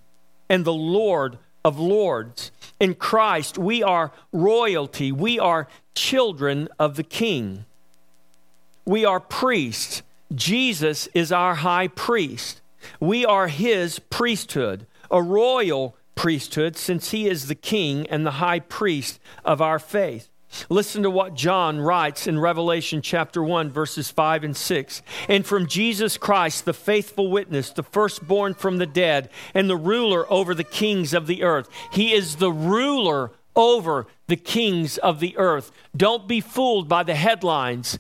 and 0.49 0.65
the 0.65 0.73
Lord 0.73 1.39
of 1.65 1.79
lords. 1.79 2.51
In 2.79 2.95
Christ, 2.95 3.57
we 3.57 3.83
are 3.83 4.13
royalty. 4.33 5.11
We 5.11 5.39
are 5.39 5.69
children 5.95 6.69
of 6.79 6.97
the 6.97 7.03
King. 7.03 7.65
We 8.85 9.05
are 9.05 9.21
priests. 9.21 10.03
Jesus 10.35 11.09
is 11.15 11.33
our 11.33 11.57
high 11.57 11.89
priest. 11.89 12.61
We 13.01 13.25
are 13.25 13.49
his 13.49 13.99
priesthood, 13.99 14.87
a 15.11 15.23
royal 15.23 15.97
priesthood, 16.15 16.77
since 16.77 17.11
he 17.11 17.29
is 17.29 17.49
the 17.49 17.55
king 17.55 18.07
and 18.09 18.25
the 18.25 18.33
high 18.33 18.61
priest 18.61 19.19
of 19.45 19.61
our 19.61 19.79
faith. 19.79 20.29
Listen 20.69 21.03
to 21.03 21.11
what 21.11 21.35
John 21.35 21.81
writes 21.81 22.27
in 22.27 22.39
Revelation 22.39 23.03
chapter 23.03 23.43
1, 23.43 23.71
verses 23.71 24.11
5 24.11 24.45
and 24.45 24.57
6. 24.57 25.03
And 25.29 25.45
from 25.45 25.67
Jesus 25.67 26.17
Christ, 26.17 26.65
the 26.65 26.73
faithful 26.73 27.31
witness, 27.31 27.71
the 27.71 27.83
firstborn 27.83 28.55
from 28.55 28.79
the 28.79 28.87
dead, 28.87 29.31
and 29.55 29.69
the 29.69 29.77
ruler 29.77 30.31
over 30.33 30.55
the 30.55 30.65
kings 30.65 31.15
of 31.15 31.27
the 31.27 31.43
earth. 31.43 31.69
He 31.93 32.13
is 32.13 32.37
the 32.37 32.53
ruler 32.53 33.33
over 33.55 34.07
the 34.27 34.37
kings 34.37 34.99
of 34.99 35.21
the 35.21 35.37
earth. 35.39 35.73
Don't 35.97 36.29
be 36.29 36.41
fooled 36.41 36.89
by 36.89 37.03
the 37.03 37.15
headlines 37.15 37.99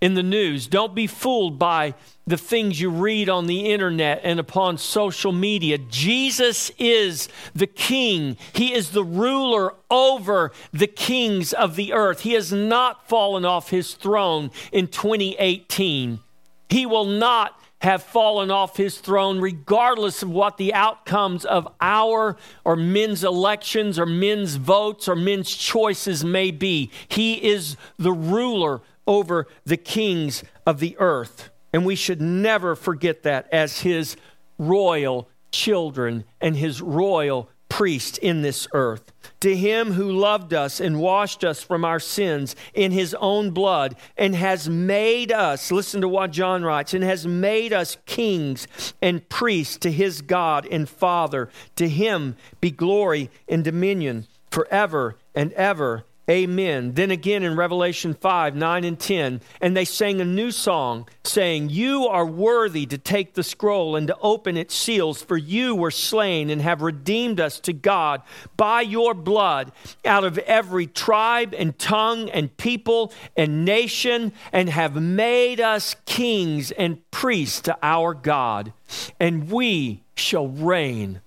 in 0.00 0.14
the 0.14 0.22
news. 0.22 0.66
Don't 0.66 0.94
be 0.94 1.06
fooled 1.06 1.58
by 1.58 1.94
the 2.26 2.36
things 2.36 2.80
you 2.80 2.90
read 2.90 3.28
on 3.28 3.46
the 3.46 3.66
internet 3.72 4.20
and 4.22 4.38
upon 4.38 4.78
social 4.78 5.32
media. 5.32 5.78
Jesus 5.78 6.70
is 6.78 7.28
the 7.54 7.66
king, 7.66 8.36
he 8.52 8.74
is 8.74 8.90
the 8.90 9.04
ruler 9.04 9.74
over 9.90 10.52
the 10.72 10.86
kings 10.86 11.52
of 11.52 11.76
the 11.76 11.92
earth. 11.92 12.20
He 12.20 12.34
has 12.34 12.52
not 12.52 13.08
fallen 13.08 13.44
off 13.44 13.70
his 13.70 13.94
throne 13.94 14.50
in 14.72 14.88
2018. 14.88 16.20
He 16.68 16.86
will 16.86 17.06
not 17.06 17.58
have 17.80 18.02
fallen 18.02 18.50
off 18.50 18.76
his 18.76 18.98
throne, 18.98 19.40
regardless 19.40 20.22
of 20.22 20.30
what 20.30 20.56
the 20.56 20.74
outcomes 20.74 21.44
of 21.44 21.68
our 21.80 22.36
or 22.64 22.74
men's 22.74 23.22
elections 23.22 23.98
or 23.98 24.06
men's 24.06 24.56
votes 24.56 25.08
or 25.08 25.14
men's 25.14 25.54
choices 25.54 26.24
may 26.24 26.50
be. 26.50 26.90
He 27.06 27.34
is 27.34 27.76
the 27.96 28.12
ruler 28.12 28.80
over 29.08 29.48
the 29.64 29.76
kings 29.76 30.44
of 30.64 30.78
the 30.78 30.96
earth. 31.00 31.50
And 31.72 31.84
we 31.84 31.96
should 31.96 32.20
never 32.20 32.76
forget 32.76 33.24
that 33.24 33.48
as 33.50 33.80
his 33.80 34.16
royal 34.58 35.28
children 35.50 36.24
and 36.40 36.56
his 36.56 36.80
royal 36.80 37.50
priest 37.68 38.18
in 38.18 38.42
this 38.42 38.66
earth. 38.72 39.12
To 39.40 39.54
him 39.54 39.92
who 39.92 40.10
loved 40.10 40.52
us 40.52 40.80
and 40.80 41.00
washed 41.00 41.44
us 41.44 41.62
from 41.62 41.84
our 41.84 42.00
sins 42.00 42.56
in 42.74 42.92
his 42.92 43.14
own 43.20 43.50
blood 43.50 43.94
and 44.16 44.34
has 44.34 44.68
made 44.68 45.30
us, 45.30 45.70
listen 45.70 46.00
to 46.00 46.08
what 46.08 46.32
John 46.32 46.64
writes, 46.64 46.92
and 46.92 47.04
has 47.04 47.26
made 47.26 47.72
us 47.72 47.96
kings 48.04 48.66
and 49.00 49.28
priests 49.28 49.76
to 49.78 49.92
his 49.92 50.22
God 50.22 50.66
and 50.70 50.88
Father. 50.88 51.50
To 51.76 51.88
him 51.88 52.36
be 52.60 52.70
glory 52.70 53.30
and 53.48 53.62
dominion 53.62 54.26
forever 54.50 55.16
and 55.34 55.52
ever. 55.52 56.04
Amen. 56.30 56.92
Then 56.92 57.10
again 57.10 57.42
in 57.42 57.56
Revelation 57.56 58.12
5 58.12 58.54
9 58.54 58.84
and 58.84 59.00
10, 59.00 59.40
and 59.62 59.74
they 59.74 59.86
sang 59.86 60.20
a 60.20 60.26
new 60.26 60.50
song, 60.50 61.08
saying, 61.24 61.70
You 61.70 62.06
are 62.06 62.26
worthy 62.26 62.84
to 62.84 62.98
take 62.98 63.32
the 63.32 63.42
scroll 63.42 63.96
and 63.96 64.06
to 64.08 64.16
open 64.20 64.58
its 64.58 64.74
seals, 64.74 65.22
for 65.22 65.38
you 65.38 65.74
were 65.74 65.90
slain 65.90 66.50
and 66.50 66.60
have 66.60 66.82
redeemed 66.82 67.40
us 67.40 67.58
to 67.60 67.72
God 67.72 68.20
by 68.58 68.82
your 68.82 69.14
blood 69.14 69.72
out 70.04 70.24
of 70.24 70.36
every 70.40 70.86
tribe 70.86 71.54
and 71.56 71.78
tongue 71.78 72.28
and 72.28 72.54
people 72.58 73.10
and 73.34 73.64
nation, 73.64 74.32
and 74.52 74.68
have 74.68 75.00
made 75.00 75.60
us 75.60 75.96
kings 76.04 76.72
and 76.72 77.10
priests 77.10 77.62
to 77.62 77.78
our 77.82 78.12
God, 78.12 78.74
and 79.18 79.50
we 79.50 80.02
shall 80.14 80.48
reign 80.48 81.22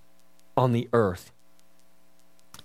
on 0.56 0.74
the 0.74 0.88
earth. 0.94 1.32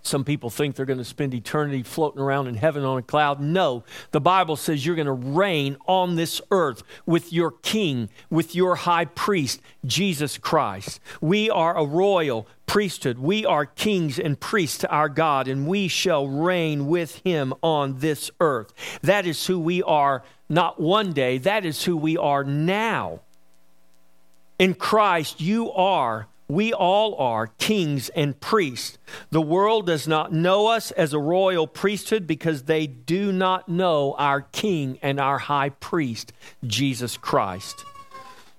Some 0.07 0.25
people 0.25 0.51
think 0.51 0.77
they're 0.77 0.87
going 0.87 0.99
to 0.99 1.05
spend 1.05 1.35
eternity 1.35 1.83
floating 1.83 2.21
around 2.21 2.47
in 2.47 2.55
heaven 2.55 2.85
on 2.85 2.99
a 2.99 3.03
cloud. 3.03 3.41
No, 3.41 3.83
the 4.13 4.21
Bible 4.21 4.55
says 4.55 4.87
you're 4.87 4.95
going 4.95 5.07
to 5.07 5.13
reign 5.13 5.77
on 5.87 6.15
this 6.15 6.41
earth 6.53 6.85
with 7.07 7.33
your 7.33 7.51
king, 7.51 8.09
with 8.31 8.55
your 8.55 8.77
high 8.77 9.07
priest, 9.07 9.61
Jesus 9.85 10.39
Christ. 10.39 11.01
We 11.21 11.51
are 11.51 11.77
a 11.77 11.85
royal 11.85 12.47
priesthood. 12.67 13.19
We 13.19 13.45
are 13.45 13.67
kings 13.67 14.19
and 14.19 14.39
priests 14.39 14.79
to 14.79 14.91
our 14.91 15.09
God, 15.09 15.49
and 15.49 15.67
we 15.67 15.89
shall 15.89 16.29
reign 16.29 16.87
with 16.87 17.17
him 17.25 17.53
on 17.61 17.99
this 17.99 18.31
earth. 18.41 18.73
That 19.03 19.27
is 19.27 19.47
who 19.47 19.59
we 19.59 19.83
are, 19.83 20.23
not 20.49 20.81
one 20.81 21.13
day, 21.13 21.39
that 21.39 21.65
is 21.65 21.83
who 21.83 21.97
we 21.97 22.17
are 22.17 22.45
now. 22.45 23.21
In 24.59 24.75
Christ, 24.75 25.41
you 25.41 25.73
are 25.73 26.29
we 26.49 26.73
all 26.73 27.17
are 27.17 27.49
kings 27.59 28.09
and 28.11 28.41
priests. 28.41 28.99
The 29.31 29.43
world 29.43 29.87
does 29.87 30.07
not 30.07 30.33
know 30.33 30.69
us 30.69 30.91
as 30.93 31.13
a 31.13 31.19
royal 31.19 31.67
priesthood 31.67 32.27
because 32.27 32.65
they 32.65 32.87
do 32.87 33.33
not 33.33 33.69
know 33.69 34.15
our 34.19 34.43
king 34.43 34.99
and 35.03 35.19
our 35.19 35.39
high 35.39 35.71
priest, 35.71 36.33
Jesus 36.65 37.17
Christ. 37.17 37.85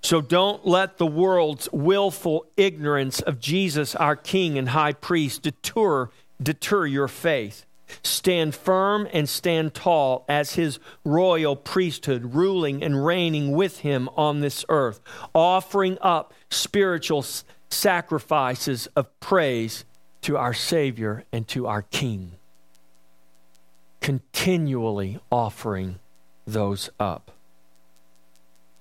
So 0.02 0.22
don't 0.22 0.66
let 0.66 0.98
the 0.98 1.08
world's 1.08 1.70
willful 1.72 2.46
ignorance 2.56 3.20
of 3.22 3.40
Jesus, 3.40 3.96
our 3.96 4.16
king 4.16 4.58
and 4.58 4.70
high 4.70 4.94
priest, 4.94 5.42
deter, 5.44 6.10
deter 6.42 6.86
your 6.86 7.08
faith. 7.08 7.66
Stand 8.04 8.54
firm 8.54 9.08
and 9.14 9.30
stand 9.30 9.74
tall 9.74 10.26
as 10.28 10.54
his 10.54 10.80
royal 11.06 11.56
priesthood, 11.56 12.36
ruling 12.36 12.84
and 12.84 13.06
reigning 13.06 13.52
with 13.52 13.80
him 13.80 14.10
on 14.18 14.42
this 14.42 14.66
earth, 14.68 15.00
offering 15.34 15.98
up 16.02 16.34
spiritual 16.50 17.24
sacrifices 17.70 18.88
of 18.96 19.20
praise 19.20 19.86
to 20.22 20.38
our 20.38 20.54
Savior 20.54 21.24
and 21.32 21.48
to 21.50 21.68
our 21.68 21.82
King. 21.84 22.34
Continually 24.02 25.20
offering 25.32 26.00
those 26.46 26.90
up. 27.00 27.32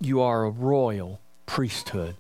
You 0.01 0.21
are 0.21 0.45
a 0.45 0.51
royal 0.51 1.21
priesthood. 1.47 2.17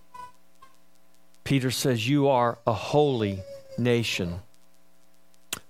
Peter 1.44 1.70
says, 1.70 2.08
You 2.08 2.28
are 2.28 2.58
a 2.66 2.72
holy 2.72 3.40
nation. 3.78 4.40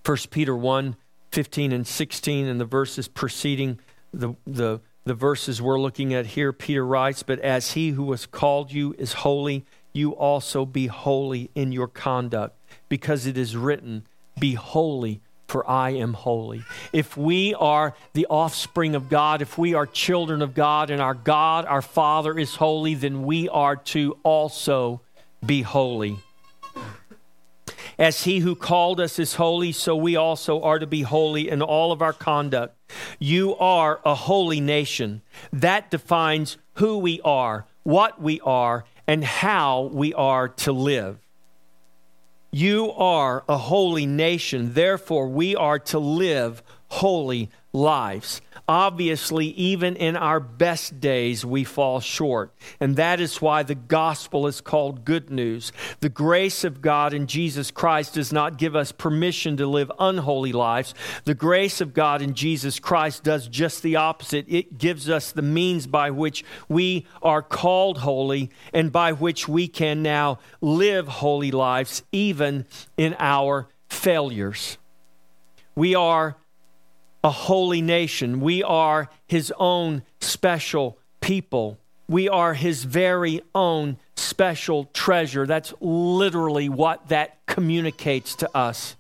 1 0.04 0.16
Peter 0.30 0.56
1 0.56 0.96
15 1.32 1.72
and 1.72 1.86
16, 1.86 2.46
and 2.46 2.58
the 2.58 2.64
verses 2.64 3.08
preceding 3.08 3.78
the, 4.14 4.34
the, 4.46 4.80
the 5.04 5.12
verses 5.12 5.60
we're 5.60 5.78
looking 5.78 6.14
at 6.14 6.24
here, 6.24 6.50
Peter 6.52 6.86
writes, 6.86 7.22
But 7.22 7.40
as 7.40 7.72
he 7.72 7.90
who 7.90 8.10
has 8.12 8.24
called 8.24 8.72
you 8.72 8.94
is 8.98 9.12
holy, 9.12 9.66
you 9.96 10.10
also 10.12 10.64
be 10.64 10.86
holy 10.86 11.50
in 11.54 11.72
your 11.72 11.88
conduct, 11.88 12.56
because 12.88 13.26
it 13.26 13.36
is 13.36 13.56
written, 13.56 14.06
Be 14.38 14.54
holy, 14.54 15.20
for 15.48 15.68
I 15.68 15.90
am 15.90 16.12
holy. 16.12 16.62
If 16.92 17.16
we 17.16 17.54
are 17.54 17.94
the 18.12 18.26
offspring 18.26 18.94
of 18.94 19.08
God, 19.08 19.42
if 19.42 19.56
we 19.56 19.74
are 19.74 19.86
children 19.86 20.42
of 20.42 20.54
God, 20.54 20.90
and 20.90 21.00
our 21.00 21.14
God, 21.14 21.64
our 21.64 21.82
Father, 21.82 22.38
is 22.38 22.56
holy, 22.56 22.94
then 22.94 23.22
we 23.24 23.48
are 23.48 23.76
to 23.76 24.18
also 24.22 25.00
be 25.44 25.62
holy. 25.62 26.18
As 27.98 28.24
he 28.24 28.40
who 28.40 28.54
called 28.54 29.00
us 29.00 29.18
is 29.18 29.36
holy, 29.36 29.72
so 29.72 29.96
we 29.96 30.16
also 30.16 30.60
are 30.60 30.78
to 30.78 30.86
be 30.86 31.02
holy 31.02 31.48
in 31.48 31.62
all 31.62 31.92
of 31.92 32.02
our 32.02 32.12
conduct. 32.12 32.76
You 33.18 33.56
are 33.56 34.00
a 34.04 34.14
holy 34.14 34.60
nation. 34.60 35.22
That 35.50 35.90
defines 35.90 36.58
who 36.74 36.98
we 36.98 37.22
are, 37.22 37.64
what 37.84 38.20
we 38.20 38.38
are, 38.40 38.84
and 39.06 39.24
how 39.24 39.82
we 39.92 40.12
are 40.14 40.48
to 40.48 40.72
live. 40.72 41.18
You 42.50 42.92
are 42.92 43.44
a 43.48 43.58
holy 43.58 44.06
nation, 44.06 44.74
therefore, 44.74 45.28
we 45.28 45.54
are 45.54 45.78
to 45.80 45.98
live 45.98 46.62
holy 46.88 47.50
lives. 47.72 48.40
Obviously, 48.68 49.46
even 49.48 49.94
in 49.94 50.16
our 50.16 50.40
best 50.40 50.98
days, 50.98 51.44
we 51.44 51.62
fall 51.62 52.00
short. 52.00 52.52
And 52.80 52.96
that 52.96 53.20
is 53.20 53.40
why 53.40 53.62
the 53.62 53.76
gospel 53.76 54.48
is 54.48 54.60
called 54.60 55.04
good 55.04 55.30
news. 55.30 55.70
The 56.00 56.08
grace 56.08 56.64
of 56.64 56.82
God 56.82 57.14
in 57.14 57.28
Jesus 57.28 57.70
Christ 57.70 58.14
does 58.14 58.32
not 58.32 58.58
give 58.58 58.74
us 58.74 58.90
permission 58.90 59.56
to 59.58 59.66
live 59.68 59.92
unholy 60.00 60.52
lives. 60.52 60.94
The 61.24 61.34
grace 61.34 61.80
of 61.80 61.94
God 61.94 62.20
in 62.20 62.34
Jesus 62.34 62.80
Christ 62.80 63.22
does 63.22 63.46
just 63.46 63.84
the 63.84 63.94
opposite. 63.94 64.46
It 64.48 64.78
gives 64.78 65.08
us 65.08 65.30
the 65.30 65.42
means 65.42 65.86
by 65.86 66.10
which 66.10 66.44
we 66.68 67.06
are 67.22 67.42
called 67.42 67.98
holy 67.98 68.50
and 68.72 68.90
by 68.90 69.12
which 69.12 69.46
we 69.46 69.68
can 69.68 70.02
now 70.02 70.40
live 70.60 71.06
holy 71.06 71.52
lives, 71.52 72.02
even 72.10 72.66
in 72.96 73.14
our 73.20 73.68
failures. 73.88 74.76
We 75.76 75.94
are 75.94 76.36
a 77.26 77.30
holy 77.30 77.82
nation. 77.82 78.40
We 78.40 78.62
are 78.62 79.10
his 79.26 79.52
own 79.58 80.04
special 80.20 80.96
people. 81.20 81.76
We 82.08 82.28
are 82.28 82.54
his 82.54 82.84
very 82.84 83.42
own 83.52 83.98
special 84.14 84.84
treasure. 84.94 85.44
That's 85.44 85.74
literally 85.80 86.68
what 86.68 87.08
that 87.08 87.44
communicates 87.46 88.36
to 88.36 88.56
us. 88.56 88.94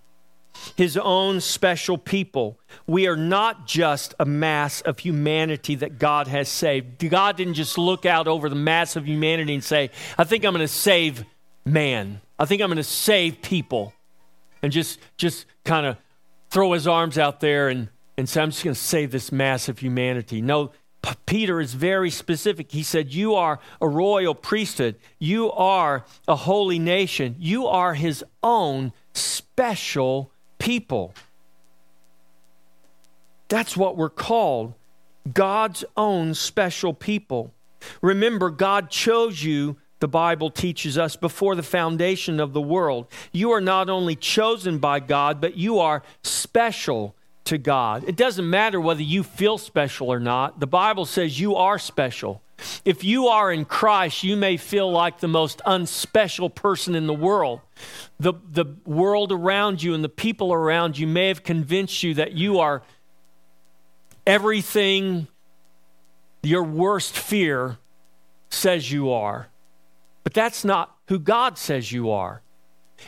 His 0.74 0.96
own 0.96 1.40
special 1.40 1.98
people. 1.98 2.58
We 2.84 3.06
are 3.06 3.16
not 3.16 3.64
just 3.64 4.12
a 4.18 4.24
mass 4.24 4.80
of 4.80 4.98
humanity 4.98 5.76
that 5.76 6.00
God 6.00 6.26
has 6.26 6.48
saved. 6.48 7.08
God 7.08 7.36
didn't 7.36 7.54
just 7.54 7.78
look 7.78 8.04
out 8.04 8.26
over 8.26 8.48
the 8.48 8.56
mass 8.56 8.96
of 8.96 9.06
humanity 9.06 9.54
and 9.54 9.62
say, 9.62 9.90
I 10.18 10.24
think 10.24 10.44
I'm 10.44 10.52
going 10.52 10.66
to 10.66 10.68
save 10.68 11.24
man. 11.64 12.20
I 12.40 12.44
think 12.44 12.60
I'm 12.60 12.70
going 12.70 12.76
to 12.78 12.82
save 12.82 13.40
people. 13.40 13.92
And 14.64 14.72
just, 14.72 14.98
just 15.16 15.46
kind 15.64 15.86
of 15.86 15.96
throw 16.50 16.72
his 16.72 16.88
arms 16.88 17.18
out 17.18 17.38
there 17.38 17.68
and 17.68 17.88
and 18.16 18.28
so 18.28 18.42
I'm 18.42 18.50
just 18.50 18.64
going 18.64 18.74
to 18.74 18.80
save 18.80 19.10
this 19.10 19.30
mass 19.30 19.68
of 19.68 19.78
humanity. 19.78 20.40
No, 20.40 20.72
P- 21.02 21.14
Peter 21.26 21.60
is 21.60 21.74
very 21.74 22.10
specific. 22.10 22.72
He 22.72 22.82
said, 22.82 23.12
You 23.12 23.34
are 23.34 23.58
a 23.80 23.88
royal 23.88 24.34
priesthood, 24.34 24.96
you 25.18 25.52
are 25.52 26.04
a 26.26 26.36
holy 26.36 26.78
nation, 26.78 27.36
you 27.38 27.66
are 27.66 27.94
his 27.94 28.24
own 28.42 28.92
special 29.12 30.32
people. 30.58 31.14
That's 33.48 33.76
what 33.76 33.96
we're 33.96 34.10
called 34.10 34.74
God's 35.32 35.84
own 35.96 36.34
special 36.34 36.92
people. 36.92 37.52
Remember, 38.00 38.50
God 38.50 38.90
chose 38.90 39.42
you 39.42 39.76
the 39.98 40.08
Bible 40.08 40.50
teaches 40.50 40.98
us, 40.98 41.16
before 41.16 41.54
the 41.54 41.62
foundation 41.62 42.38
of 42.38 42.52
the 42.52 42.60
world. 42.60 43.06
You 43.32 43.52
are 43.52 43.60
not 43.60 43.88
only 43.88 44.14
chosen 44.14 44.78
by 44.78 45.00
God, 45.00 45.40
but 45.40 45.56
you 45.56 45.78
are 45.78 46.02
special 46.22 47.16
to 47.46 47.58
God. 47.58 48.04
It 48.06 48.16
doesn't 48.16 48.48
matter 48.48 48.80
whether 48.80 49.02
you 49.02 49.22
feel 49.22 49.58
special 49.58 50.12
or 50.12 50.20
not. 50.20 50.60
The 50.60 50.66
Bible 50.66 51.04
says 51.04 51.40
you 51.40 51.56
are 51.56 51.78
special. 51.78 52.42
If 52.84 53.04
you 53.04 53.28
are 53.28 53.52
in 53.52 53.64
Christ, 53.64 54.24
you 54.24 54.36
may 54.36 54.56
feel 54.56 54.90
like 54.90 55.20
the 55.20 55.28
most 55.28 55.60
unspecial 55.66 56.54
person 56.54 56.94
in 56.94 57.06
the 57.06 57.14
world. 57.14 57.60
The, 58.18 58.34
the 58.50 58.66
world 58.84 59.32
around 59.32 59.82
you 59.82 59.94
and 59.94 60.02
the 60.02 60.08
people 60.08 60.52
around 60.52 60.98
you 60.98 61.06
may 61.06 61.28
have 61.28 61.42
convinced 61.42 62.02
you 62.02 62.14
that 62.14 62.32
you 62.32 62.60
are 62.60 62.82
everything 64.26 65.28
your 66.42 66.62
worst 66.62 67.16
fear 67.16 67.78
says 68.50 68.90
you 68.90 69.10
are. 69.10 69.48
But 70.24 70.34
that's 70.34 70.64
not 70.64 70.96
who 71.08 71.18
God 71.18 71.58
says 71.58 71.92
you 71.92 72.10
are. 72.10 72.42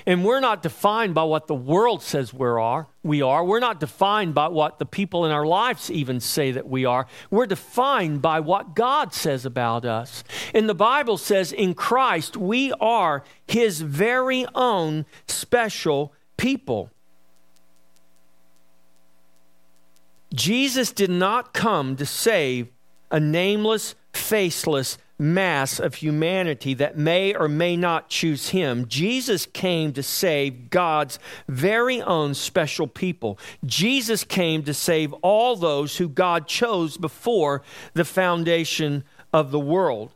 And 0.07 0.25
we're 0.25 0.41
not 0.41 0.63
defined 0.63 1.15
by 1.15 1.25
what 1.25 1.47
the 1.47 1.55
world 1.55 2.03
says 2.03 2.33
we 2.33 2.47
are. 2.47 2.87
We 3.03 3.23
are. 3.23 3.45
We're 3.45 3.61
not 3.61 3.81
defined 3.81 4.35
by 4.35 4.49
what 4.49 4.79
the 4.79 4.87
people 4.87 5.25
in 5.25 5.33
our 5.33 5.47
lives 5.47 5.91
even 5.91 6.21
say 6.21 6.53
that 6.53 6.69
we 6.69 6.85
are. 6.85 7.07
We're 7.31 7.47
defined 7.47 8.23
by 8.23 8.41
what 8.41 8.75
God 8.75 9.15
says 9.15 9.45
about 9.45 9.85
us. 9.85 10.25
And 10.55 10.69
the 10.69 10.75
Bible 10.75 11.17
says 11.17 11.53
in 11.53 11.75
Christ 11.75 12.37
we 12.37 12.73
are 12.81 13.25
his 13.47 13.81
very 13.81 14.47
own 14.55 15.07
special 15.27 16.13
people. 16.37 16.91
Jesus 20.35 20.93
did 20.93 21.11
not 21.11 21.55
come 21.55 21.97
to 21.97 22.05
save 22.05 22.69
a 23.11 23.19
nameless, 23.19 23.95
faceless, 24.13 24.99
mass 25.19 25.81
of 25.81 25.97
humanity 25.97 26.75
that 26.75 26.97
may 26.97 27.35
or 27.35 27.49
may 27.49 27.77
not 27.77 28.09
choose 28.09 28.51
him. 28.51 28.87
Jesus 28.87 29.47
came 29.47 29.93
to 29.93 30.03
save 30.03 30.71
God's 30.71 31.19
very 31.49 32.01
own 32.01 32.35
special 32.35 32.87
people. 32.87 33.39
Jesus 33.65 34.23
came 34.23 34.63
to 34.65 34.75
save 34.75 35.13
all 35.15 35.57
those 35.57 35.97
who 35.97 36.09
God 36.09 36.47
chose 36.47 36.97
before 36.97 37.63
the 37.95 38.05
foundation 38.05 39.05
of 39.33 39.51
the 39.51 39.61
world. 39.61 40.15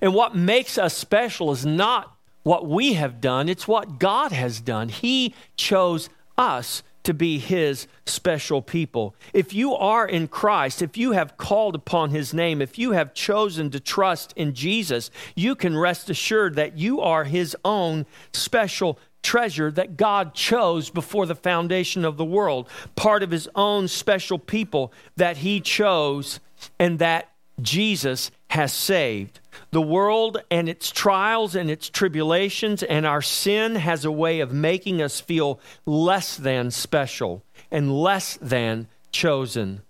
And 0.00 0.14
what 0.14 0.34
makes 0.34 0.78
us 0.78 0.96
special 0.96 1.52
is 1.52 1.64
not 1.64 2.12
what 2.42 2.66
we 2.66 2.94
have 2.94 3.20
done, 3.20 3.48
it's 3.48 3.66
what 3.66 3.98
God 3.98 4.32
has 4.32 4.60
done. 4.60 4.88
He 4.88 5.34
chose 5.56 6.08
us 6.38 6.82
to 7.06 7.14
be 7.14 7.38
his 7.38 7.86
special 8.04 8.60
people. 8.60 9.14
If 9.32 9.54
you 9.54 9.76
are 9.76 10.08
in 10.08 10.26
Christ, 10.26 10.82
if 10.82 10.96
you 10.96 11.12
have 11.12 11.36
called 11.36 11.76
upon 11.76 12.10
his 12.10 12.34
name, 12.34 12.60
if 12.60 12.80
you 12.80 12.92
have 12.92 13.14
chosen 13.14 13.70
to 13.70 13.78
trust 13.78 14.32
in 14.34 14.54
Jesus, 14.54 15.12
you 15.36 15.54
can 15.54 15.76
rest 15.76 16.10
assured 16.10 16.56
that 16.56 16.76
you 16.76 17.00
are 17.00 17.22
his 17.22 17.56
own 17.64 18.06
special 18.32 18.98
treasure 19.22 19.70
that 19.70 19.96
God 19.96 20.34
chose 20.34 20.90
before 20.90 21.26
the 21.26 21.36
foundation 21.36 22.04
of 22.04 22.16
the 22.16 22.24
world, 22.24 22.68
part 22.96 23.22
of 23.22 23.30
his 23.30 23.48
own 23.54 23.86
special 23.86 24.40
people 24.40 24.92
that 25.14 25.36
he 25.38 25.60
chose 25.60 26.40
and 26.76 26.98
that 26.98 27.30
Jesus 27.62 28.32
has 28.50 28.72
saved. 28.72 29.38
The 29.70 29.82
world 29.82 30.42
and 30.50 30.68
its 30.68 30.90
trials 30.90 31.54
and 31.54 31.70
its 31.70 31.88
tribulations 31.88 32.82
and 32.82 33.06
our 33.06 33.22
sin 33.22 33.76
has 33.76 34.04
a 34.04 34.12
way 34.12 34.40
of 34.40 34.52
making 34.52 35.02
us 35.02 35.20
feel 35.20 35.60
less 35.84 36.36
than 36.36 36.70
special 36.70 37.42
and 37.70 37.92
less 37.92 38.38
than 38.40 38.88
chosen. 39.10 39.82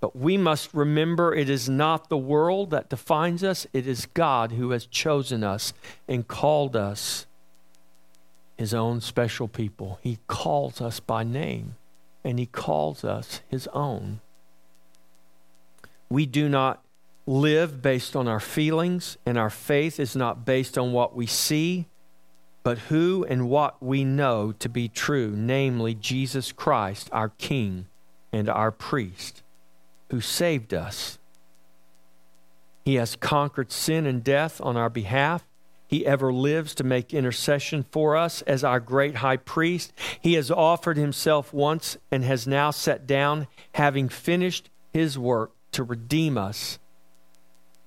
But 0.00 0.16
we 0.16 0.36
must 0.36 0.72
remember 0.74 1.34
it 1.34 1.48
is 1.48 1.68
not 1.68 2.08
the 2.08 2.18
world 2.18 2.70
that 2.70 2.90
defines 2.90 3.42
us, 3.42 3.66
it 3.72 3.86
is 3.86 4.06
God 4.06 4.52
who 4.52 4.70
has 4.70 4.86
chosen 4.86 5.42
us 5.42 5.72
and 6.06 6.28
called 6.28 6.76
us 6.76 7.26
his 8.56 8.74
own 8.74 9.00
special 9.00 9.48
people. 9.48 9.98
He 10.02 10.18
calls 10.26 10.80
us 10.80 11.00
by 11.00 11.24
name 11.24 11.76
and 12.24 12.38
he 12.38 12.46
calls 12.46 13.04
us 13.04 13.40
his 13.48 13.68
own. 13.68 14.20
We 16.08 16.26
do 16.26 16.48
not 16.48 16.82
live 17.26 17.82
based 17.82 18.14
on 18.14 18.28
our 18.28 18.40
feelings, 18.40 19.18
and 19.26 19.36
our 19.36 19.50
faith 19.50 19.98
is 19.98 20.14
not 20.14 20.44
based 20.44 20.78
on 20.78 20.92
what 20.92 21.16
we 21.16 21.26
see, 21.26 21.86
but 22.62 22.78
who 22.78 23.24
and 23.28 23.48
what 23.48 23.82
we 23.82 24.04
know 24.04 24.52
to 24.58 24.68
be 24.68 24.88
true, 24.88 25.32
namely 25.36 25.94
Jesus 25.94 26.52
Christ, 26.52 27.08
our 27.12 27.28
King 27.30 27.86
and 28.32 28.48
our 28.48 28.70
priest, 28.70 29.42
who 30.10 30.20
saved 30.20 30.72
us. 30.72 31.18
He 32.84 32.94
has 32.94 33.16
conquered 33.16 33.72
sin 33.72 34.06
and 34.06 34.22
death 34.22 34.60
on 34.60 34.76
our 34.76 34.90
behalf. 34.90 35.44
He 35.88 36.06
ever 36.06 36.32
lives 36.32 36.74
to 36.76 36.84
make 36.84 37.14
intercession 37.14 37.84
for 37.90 38.16
us 38.16 38.42
as 38.42 38.62
our 38.62 38.80
great 38.80 39.16
high 39.16 39.36
priest. 39.36 39.92
He 40.20 40.34
has 40.34 40.50
offered 40.50 40.96
himself 40.96 41.52
once 41.52 41.96
and 42.10 42.24
has 42.24 42.46
now 42.46 42.70
sat 42.70 43.06
down, 43.06 43.46
having 43.72 44.08
finished 44.08 44.70
his 44.92 45.18
work 45.18 45.52
to 45.72 45.82
redeem 45.82 46.38
us, 46.38 46.78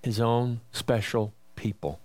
his 0.02 0.20
own 0.20 0.62
special 0.72 1.34
people. 1.56 2.00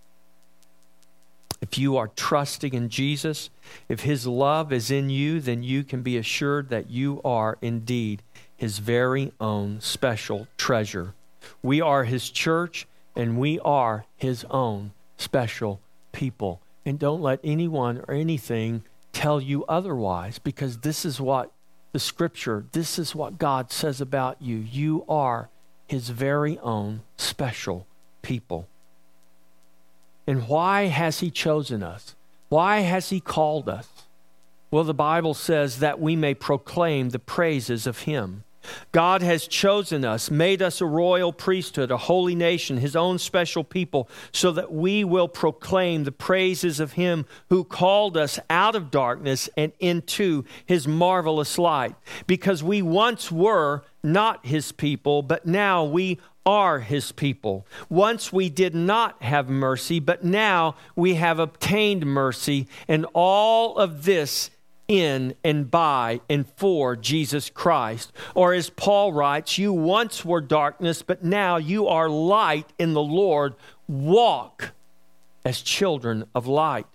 If 1.61 1.79
you 1.79 1.97
are 1.97 2.09
trusting 2.09 2.75
in 2.75 2.91
Jesus, 2.91 3.49
if 3.89 4.01
his 4.01 4.27
love 4.27 4.73
is 4.73 4.91
in 4.91 5.09
you, 5.09 5.41
then 5.41 5.63
you 5.63 5.83
can 5.83 6.03
be 6.03 6.19
assured 6.19 6.69
that 6.69 6.91
you 6.91 7.23
are 7.25 7.57
indeed 7.63 8.23
his 8.57 8.79
very 8.79 9.33
own 9.41 9.81
special 9.81 10.47
treasure. 10.59 11.15
We 11.63 11.81
are 11.81 12.05
his 12.05 12.29
church 12.31 12.87
and 13.17 13.39
we 13.39 13.59
are 13.61 14.05
his 14.17 14.45
own 14.51 14.93
special 15.17 15.81
people. 16.13 16.61
And 16.85 16.99
don't 16.99 17.23
let 17.23 17.41
anyone 17.43 18.03
or 18.09 18.15
anything 18.15 18.83
tell 19.13 19.41
you 19.41 19.65
otherwise 19.65 20.39
because 20.39 20.79
this 20.79 21.05
is 21.05 21.21
what 21.21 21.51
the 21.93 21.99
scripture, 21.99 22.67
this 22.73 22.99
is 22.99 23.15
what 23.15 23.39
God 23.39 23.71
says 23.73 24.01
about 24.01 24.43
you. 24.43 24.57
You 24.57 25.05
are 25.09 25.49
his 25.87 26.09
very 26.09 26.59
own 26.61 27.03
special 27.17 27.87
people. 28.23 28.69
And 30.27 30.49
why 30.49 30.85
has 30.87 31.21
he 31.21 31.31
chosen 31.31 31.83
us? 31.83 32.15
Why 32.49 32.81
has 32.81 33.11
he 33.11 33.21
called 33.21 33.69
us? 33.69 33.89
Well, 34.71 34.85
the 34.85 34.95
Bible 34.95 35.35
says 35.35 35.81
that 35.81 36.01
we 36.01 36.17
may 36.17 36.35
proclaim 36.35 37.11
the 37.11 37.19
praises 37.19 37.87
of 37.87 38.01
him. 38.01 38.44
God 38.93 39.23
has 39.23 39.47
chosen 39.47 40.05
us, 40.05 40.31
made 40.31 40.63
us 40.63 40.81
a 40.81 40.87
royal 40.87 41.33
priesthood, 41.33 41.91
a 41.91 41.97
holy 41.97 42.35
nation, 42.35 42.79
his 42.79 42.97
own 42.97 43.19
special 43.19 43.65
people, 43.65 44.09
so 44.33 44.53
that 44.53 44.73
we 44.73 45.05
will 45.05 45.29
proclaim 45.29 46.05
the 46.05 46.13
praises 46.13 46.81
of 46.81 46.93
him 46.93 47.27
who 47.51 47.65
called 47.65 48.17
us 48.17 48.39
out 48.49 48.75
of 48.75 48.91
darkness 48.91 49.49
and 49.57 49.73
into 49.81 50.45
his 50.67 50.89
marvelous 50.89 51.59
light. 51.59 51.95
Because 52.27 52.63
we 52.63 52.83
once 52.83 53.31
were 53.31 53.83
not 54.03 54.47
his 54.47 54.73
people, 54.73 55.23
but 55.23 55.47
now 55.47 55.85
we 55.85 56.19
are 56.47 56.81
his 56.81 57.13
people. 57.13 57.67
Once 57.89 58.33
we 58.33 58.51
did 58.51 58.75
not 58.75 59.23
have 59.23 59.49
mercy, 59.49 59.99
but 59.99 60.25
now 60.25 60.77
we 60.95 61.15
have 61.15 61.39
obtained 61.39 62.05
mercy, 62.05 62.69
and 62.87 63.07
all 63.15 63.79
of 63.79 64.05
this 64.05 64.51
in 64.89 65.35
and 65.43 65.71
by 65.71 66.21
and 66.29 66.47
for 66.57 66.97
Jesus 66.97 67.51
Christ. 67.51 68.13
Or 68.35 68.53
as 68.53 68.71
Paul 68.71 69.13
writes, 69.13 69.59
you 69.59 69.73
once 69.73 70.25
were 70.25 70.41
darkness, 70.41 71.03
but 71.03 71.25
now 71.25 71.57
you 71.57 71.87
are 71.89 72.09
light 72.09 72.73
in 72.79 72.93
the 72.93 73.03
Lord. 73.03 73.55
Walk 73.89 74.73
as 75.45 75.61
children 75.61 76.25
of 76.35 76.47
light. 76.47 76.87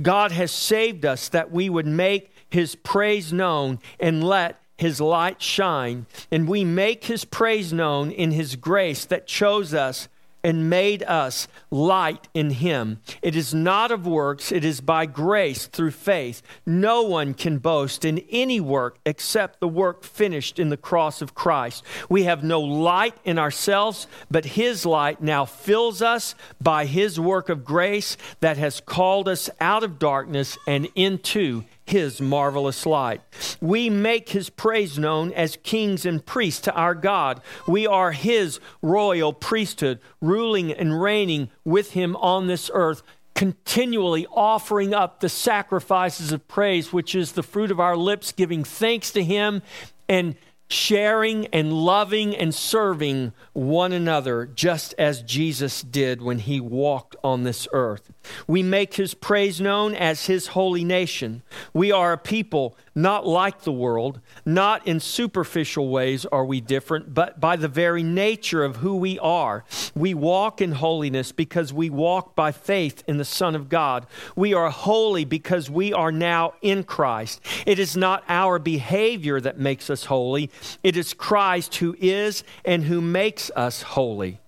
God 0.00 0.32
has 0.32 0.50
saved 0.50 1.04
us 1.04 1.28
that 1.28 1.50
we 1.50 1.68
would 1.68 1.86
make 1.86 2.32
his 2.48 2.74
praise 2.74 3.32
known 3.32 3.78
and 3.98 4.24
let 4.24 4.60
his 4.76 5.00
light 5.00 5.40
shine. 5.40 6.06
And 6.30 6.48
we 6.48 6.64
make 6.64 7.04
his 7.04 7.24
praise 7.24 7.72
known 7.72 8.10
in 8.10 8.32
his 8.32 8.56
grace 8.56 9.04
that 9.04 9.26
chose 9.26 9.74
us 9.74 10.08
and 10.42 10.70
made 10.70 11.02
us 11.04 11.48
light 11.70 12.28
in 12.34 12.50
him. 12.50 13.00
It 13.22 13.36
is 13.36 13.54
not 13.54 13.90
of 13.90 14.06
works, 14.06 14.52
it 14.52 14.64
is 14.64 14.80
by 14.80 15.06
grace 15.06 15.66
through 15.66 15.92
faith. 15.92 16.42
No 16.64 17.02
one 17.02 17.34
can 17.34 17.58
boast 17.58 18.04
in 18.04 18.24
any 18.30 18.60
work 18.60 18.98
except 19.04 19.60
the 19.60 19.68
work 19.68 20.04
finished 20.04 20.58
in 20.58 20.68
the 20.68 20.76
cross 20.76 21.22
of 21.22 21.34
Christ. 21.34 21.84
We 22.08 22.24
have 22.24 22.42
no 22.42 22.60
light 22.60 23.16
in 23.24 23.38
ourselves, 23.38 24.06
but 24.30 24.44
his 24.44 24.86
light 24.86 25.22
now 25.22 25.44
fills 25.44 26.02
us 26.02 26.34
by 26.60 26.86
his 26.86 27.20
work 27.20 27.48
of 27.48 27.64
grace 27.64 28.16
that 28.40 28.56
has 28.56 28.80
called 28.80 29.28
us 29.28 29.50
out 29.60 29.82
of 29.82 29.98
darkness 29.98 30.58
and 30.66 30.88
into 30.94 31.64
his 31.90 32.20
marvelous 32.20 32.86
light. 32.86 33.20
We 33.60 33.90
make 33.90 34.30
his 34.30 34.50
praise 34.50 34.98
known 34.98 35.32
as 35.32 35.58
kings 35.62 36.06
and 36.06 36.24
priests 36.24 36.62
to 36.62 36.74
our 36.74 36.94
God. 36.94 37.40
We 37.66 37.86
are 37.86 38.12
his 38.12 38.60
royal 38.82 39.32
priesthood, 39.32 40.00
ruling 40.20 40.72
and 40.72 41.00
reigning 41.00 41.50
with 41.64 41.92
him 41.92 42.16
on 42.16 42.46
this 42.46 42.70
earth 42.72 43.02
continually 43.34 44.26
offering 44.32 44.92
up 44.92 45.20
the 45.20 45.28
sacrifices 45.28 46.30
of 46.30 46.46
praise, 46.46 46.92
which 46.92 47.14
is 47.14 47.32
the 47.32 47.42
fruit 47.42 47.70
of 47.70 47.80
our 47.80 47.96
lips, 47.96 48.32
giving 48.32 48.64
thanks 48.64 49.10
to 49.12 49.24
Him 49.24 49.62
and 50.10 50.34
sharing 50.70 51.46
and 51.48 51.72
loving 51.72 52.34
and 52.34 52.54
serving 52.54 53.32
one 53.52 53.92
another, 53.92 54.46
just 54.46 54.94
as 54.96 55.22
Jesus 55.22 55.82
did 55.82 56.22
when 56.22 56.38
he 56.38 56.60
walked 56.60 57.16
on 57.24 57.42
this 57.42 57.66
earth. 57.72 58.12
We 58.46 58.62
make 58.62 58.94
his 58.94 59.12
praise 59.12 59.60
known 59.60 59.94
as 59.94 60.26
his 60.26 60.48
holy 60.48 60.84
nation. 60.84 61.42
We 61.74 61.90
are 61.90 62.12
a 62.12 62.18
people 62.18 62.76
not 62.94 63.26
like 63.26 63.62
the 63.62 63.72
world, 63.72 64.20
not 64.44 64.86
in 64.86 65.00
superficial 65.00 65.88
ways 65.88 66.26
are 66.26 66.44
we 66.44 66.60
different, 66.60 67.14
but 67.14 67.40
by 67.40 67.56
the 67.56 67.68
very 67.68 68.02
nature 68.02 68.64
of 68.64 68.76
who 68.76 68.96
we 68.96 69.18
are. 69.20 69.64
We 69.94 70.14
walk 70.14 70.60
in 70.60 70.72
holiness 70.72 71.32
because 71.32 71.72
we 71.72 71.88
walk 71.88 72.34
by 72.34 72.52
faith 72.52 73.02
in 73.06 73.18
the 73.18 73.24
Son 73.24 73.54
of 73.54 73.68
God. 73.68 74.06
We 74.34 74.54
are 74.54 74.70
holy 74.70 75.24
because 75.24 75.70
we 75.70 75.92
are 75.92 76.12
now 76.12 76.54
in 76.62 76.84
Christ. 76.84 77.40
It 77.66 77.78
is 77.78 77.96
not 77.96 78.24
our 78.28 78.58
behavior 78.58 79.40
that 79.40 79.58
makes 79.58 79.88
us 79.88 80.06
holy, 80.06 80.50
it 80.82 80.96
is 80.96 81.14
Christ 81.14 81.76
who 81.76 81.96
is 81.98 82.44
and 82.64 82.84
who 82.84 83.00
makes 83.00 83.50
us 83.56 83.82
holy. 83.82 84.40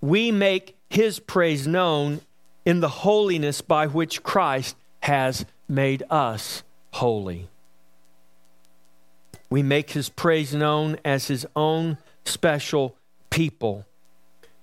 We 0.00 0.30
make 0.30 0.76
his 0.90 1.18
praise 1.18 1.66
known 1.66 2.20
in 2.64 2.80
the 2.80 2.88
holiness 2.88 3.60
by 3.60 3.86
which 3.86 4.22
Christ 4.22 4.76
has 5.00 5.46
made 5.68 6.02
us 6.10 6.62
holy. 6.92 7.48
We 9.48 9.62
make 9.62 9.90
his 9.90 10.08
praise 10.08 10.54
known 10.54 10.98
as 11.04 11.28
his 11.28 11.46
own 11.54 11.98
special 12.24 12.96
people. 13.30 13.86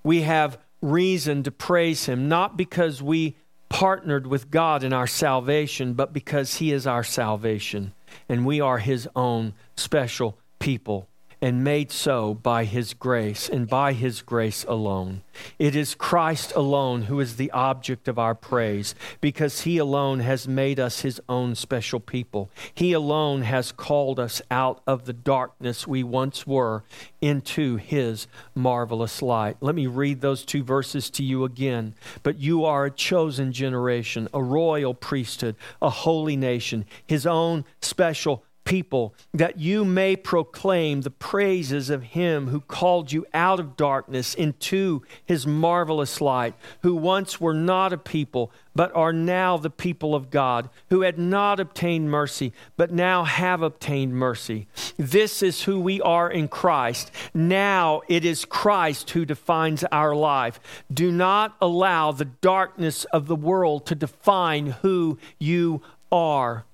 We 0.04 0.24
have 0.24 0.58
reason 0.82 1.44
to 1.44 1.52
praise 1.52 2.06
him, 2.06 2.28
not 2.28 2.58
because 2.58 3.02
we 3.02 3.36
partnered 3.70 4.28
with 4.28 4.52
God 4.52 4.84
in 4.84 4.92
our 4.92 5.08
salvation, 5.08 5.94
but 5.94 6.14
because 6.14 6.56
he 6.56 6.72
is 6.72 6.86
our 6.86 7.04
salvation 7.04 7.94
and 8.30 8.46
we 8.46 8.62
are 8.62 8.78
his 8.78 9.08
own 9.16 9.54
special 9.76 10.38
people 10.64 11.10
and 11.42 11.62
made 11.62 11.92
so 11.92 12.34
by 12.34 12.64
his 12.64 12.94
grace 12.94 13.50
and 13.50 13.68
by 13.68 13.92
his 13.92 14.22
grace 14.22 14.64
alone. 14.66 15.22
It 15.60 15.76
is 15.76 15.94
Christ 15.94 16.54
alone 16.56 17.02
who 17.02 17.20
is 17.20 17.36
the 17.36 17.52
object 17.52 18.08
of 18.08 18.18
our 18.18 18.34
praise 18.34 18.96
because 19.20 19.62
he 19.62 19.78
alone 19.78 20.22
has 20.22 20.48
made 20.48 20.80
us 20.80 21.02
his 21.02 21.20
own 21.28 21.56
special 21.56 22.00
people. 22.00 22.50
He 22.74 22.94
alone 22.94 23.42
has 23.42 23.74
called 23.74 24.22
us 24.22 24.42
out 24.50 24.82
of 24.88 25.04
the 25.04 25.12
darkness 25.12 25.86
we 25.86 26.02
once 26.02 26.48
were 26.48 26.86
into 27.20 27.76
his 27.76 28.26
marvelous 28.56 29.22
light. 29.22 29.58
Let 29.60 29.76
me 29.76 29.86
read 29.86 30.22
those 30.22 30.46
two 30.46 30.64
verses 30.64 31.10
to 31.10 31.26
you 31.26 31.44
again. 31.44 31.94
But 32.24 32.40
you 32.40 32.64
are 32.64 32.86
a 32.86 32.92
chosen 32.92 33.52
generation, 33.52 34.30
a 34.34 34.42
royal 34.42 34.94
priesthood, 34.94 35.58
a 35.82 35.90
holy 35.90 36.38
nation, 36.38 36.86
his 37.06 37.28
own 37.28 37.66
special 37.82 38.46
people, 38.64 39.14
that 39.34 39.60
you 39.60 39.84
may 39.84 40.16
proclaim 40.16 41.02
the 41.02 41.10
praises 41.10 41.90
of 41.90 42.04
him 42.04 42.48
who 42.48 42.62
called 42.62 43.12
you 43.12 43.26
out 43.34 43.60
of 43.60 43.76
darkness 43.76 44.34
into 44.34 45.02
his 45.26 45.46
marvelous 45.46 46.22
light, 46.22 46.54
who 46.82 46.96
once 46.96 47.42
were 47.42 47.54
not 47.54 47.94
a 47.94 47.98
people, 47.98 48.52
but 48.76 48.96
are 48.96 49.14
now 49.14 49.58
the 49.58 49.70
people 49.70 50.16
of 50.16 50.30
God, 50.30 50.70
who 50.90 51.02
had 51.02 51.20
not 51.20 51.60
obtained 51.60 52.10
mercy, 52.10 52.54
but 52.78 52.92
now 52.92 53.24
have 53.24 53.62
obtained 53.62 54.16
mercy. 54.16 54.68
This 54.98 55.44
is 55.44 55.64
who 55.64 55.80
we 55.80 56.02
are 56.02 56.30
in 56.30 56.48
Christ. 56.48 57.12
Now 57.34 58.02
it 58.08 58.26
is 58.26 58.46
Christ 58.46 59.12
who 59.12 59.26
defines 59.26 59.84
our 59.86 60.16
life. 60.16 60.60
Do 60.92 61.12
not 61.12 61.56
allow 61.62 62.12
the 62.12 62.26
darkness 62.26 63.04
of 63.06 63.28
the 63.28 63.36
world 63.36 63.86
to 63.88 63.96
define 63.96 64.68
who 64.82 65.20
you 65.38 65.82
are. 66.12 66.66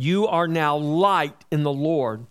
You 0.00 0.26
are 0.28 0.48
now 0.48 0.78
light 0.78 1.44
in 1.50 1.62
the 1.62 1.72
Lord. 1.72 2.24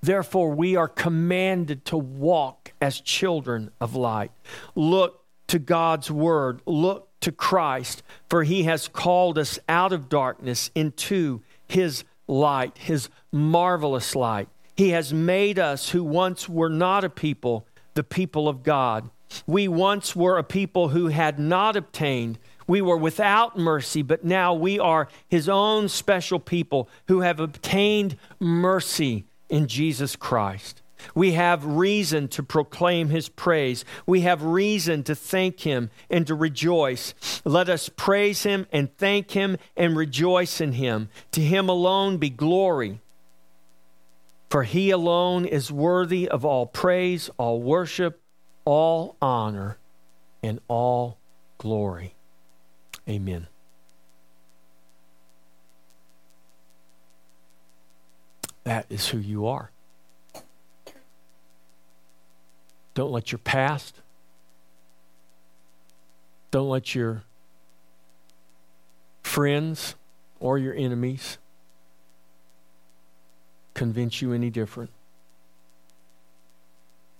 Therefore, 0.00 0.52
we 0.54 0.74
are 0.76 0.88
commanded 0.88 1.84
to 1.86 1.98
walk 1.98 2.72
as 2.80 2.98
children 2.98 3.70
of 3.78 3.94
light. 3.94 4.32
Look 4.74 5.22
to 5.48 5.58
God's 5.58 6.10
word. 6.10 6.62
Look 6.64 7.10
to 7.20 7.30
Christ, 7.30 8.02
for 8.30 8.42
he 8.42 8.62
has 8.62 8.88
called 8.88 9.36
us 9.36 9.58
out 9.68 9.92
of 9.92 10.08
darkness 10.08 10.70
into 10.74 11.42
his 11.68 12.04
light, 12.26 12.78
his 12.78 13.10
marvelous 13.30 14.16
light. 14.16 14.48
He 14.74 14.88
has 14.90 15.12
made 15.12 15.58
us 15.58 15.90
who 15.90 16.02
once 16.02 16.48
were 16.48 16.70
not 16.70 17.04
a 17.04 17.10
people, 17.10 17.66
the 17.92 18.02
people 18.02 18.48
of 18.48 18.62
God. 18.62 19.10
We 19.46 19.68
once 19.68 20.16
were 20.16 20.38
a 20.38 20.42
people 20.42 20.88
who 20.88 21.08
had 21.08 21.38
not 21.38 21.76
obtained 21.76 22.38
we 22.66 22.80
were 22.80 22.96
without 22.96 23.58
mercy, 23.58 24.02
but 24.02 24.24
now 24.24 24.54
we 24.54 24.78
are 24.78 25.08
his 25.28 25.48
own 25.48 25.88
special 25.88 26.38
people 26.38 26.88
who 27.08 27.20
have 27.20 27.40
obtained 27.40 28.16
mercy 28.38 29.24
in 29.48 29.66
Jesus 29.66 30.16
Christ. 30.16 30.82
We 31.14 31.32
have 31.32 31.64
reason 31.64 32.28
to 32.28 32.42
proclaim 32.42 33.08
his 33.08 33.28
praise. 33.28 33.84
We 34.06 34.20
have 34.20 34.42
reason 34.42 35.02
to 35.04 35.14
thank 35.14 35.60
him 35.60 35.90
and 36.10 36.26
to 36.26 36.34
rejoice. 36.34 37.14
Let 37.44 37.68
us 37.68 37.88
praise 37.88 38.42
him 38.42 38.66
and 38.72 38.94
thank 38.96 39.30
him 39.32 39.56
and 39.76 39.96
rejoice 39.96 40.60
in 40.60 40.72
him. 40.72 41.08
To 41.32 41.40
him 41.40 41.68
alone 41.68 42.18
be 42.18 42.30
glory. 42.30 43.00
For 44.50 44.64
he 44.64 44.90
alone 44.90 45.46
is 45.46 45.70
worthy 45.70 46.28
of 46.28 46.44
all 46.44 46.66
praise, 46.66 47.30
all 47.38 47.62
worship, 47.62 48.20
all 48.64 49.16
honor, 49.22 49.78
and 50.42 50.60
all 50.68 51.18
glory. 51.58 52.14
Amen. 53.10 53.48
That 58.62 58.86
is 58.88 59.08
who 59.08 59.18
you 59.18 59.48
are. 59.48 59.72
Don't 62.94 63.10
let 63.10 63.32
your 63.32 63.40
past, 63.40 63.96
don't 66.52 66.68
let 66.68 66.94
your 66.94 67.24
friends 69.24 69.96
or 70.38 70.56
your 70.58 70.74
enemies 70.74 71.38
convince 73.74 74.22
you 74.22 74.32
any 74.32 74.50
different. 74.50 74.90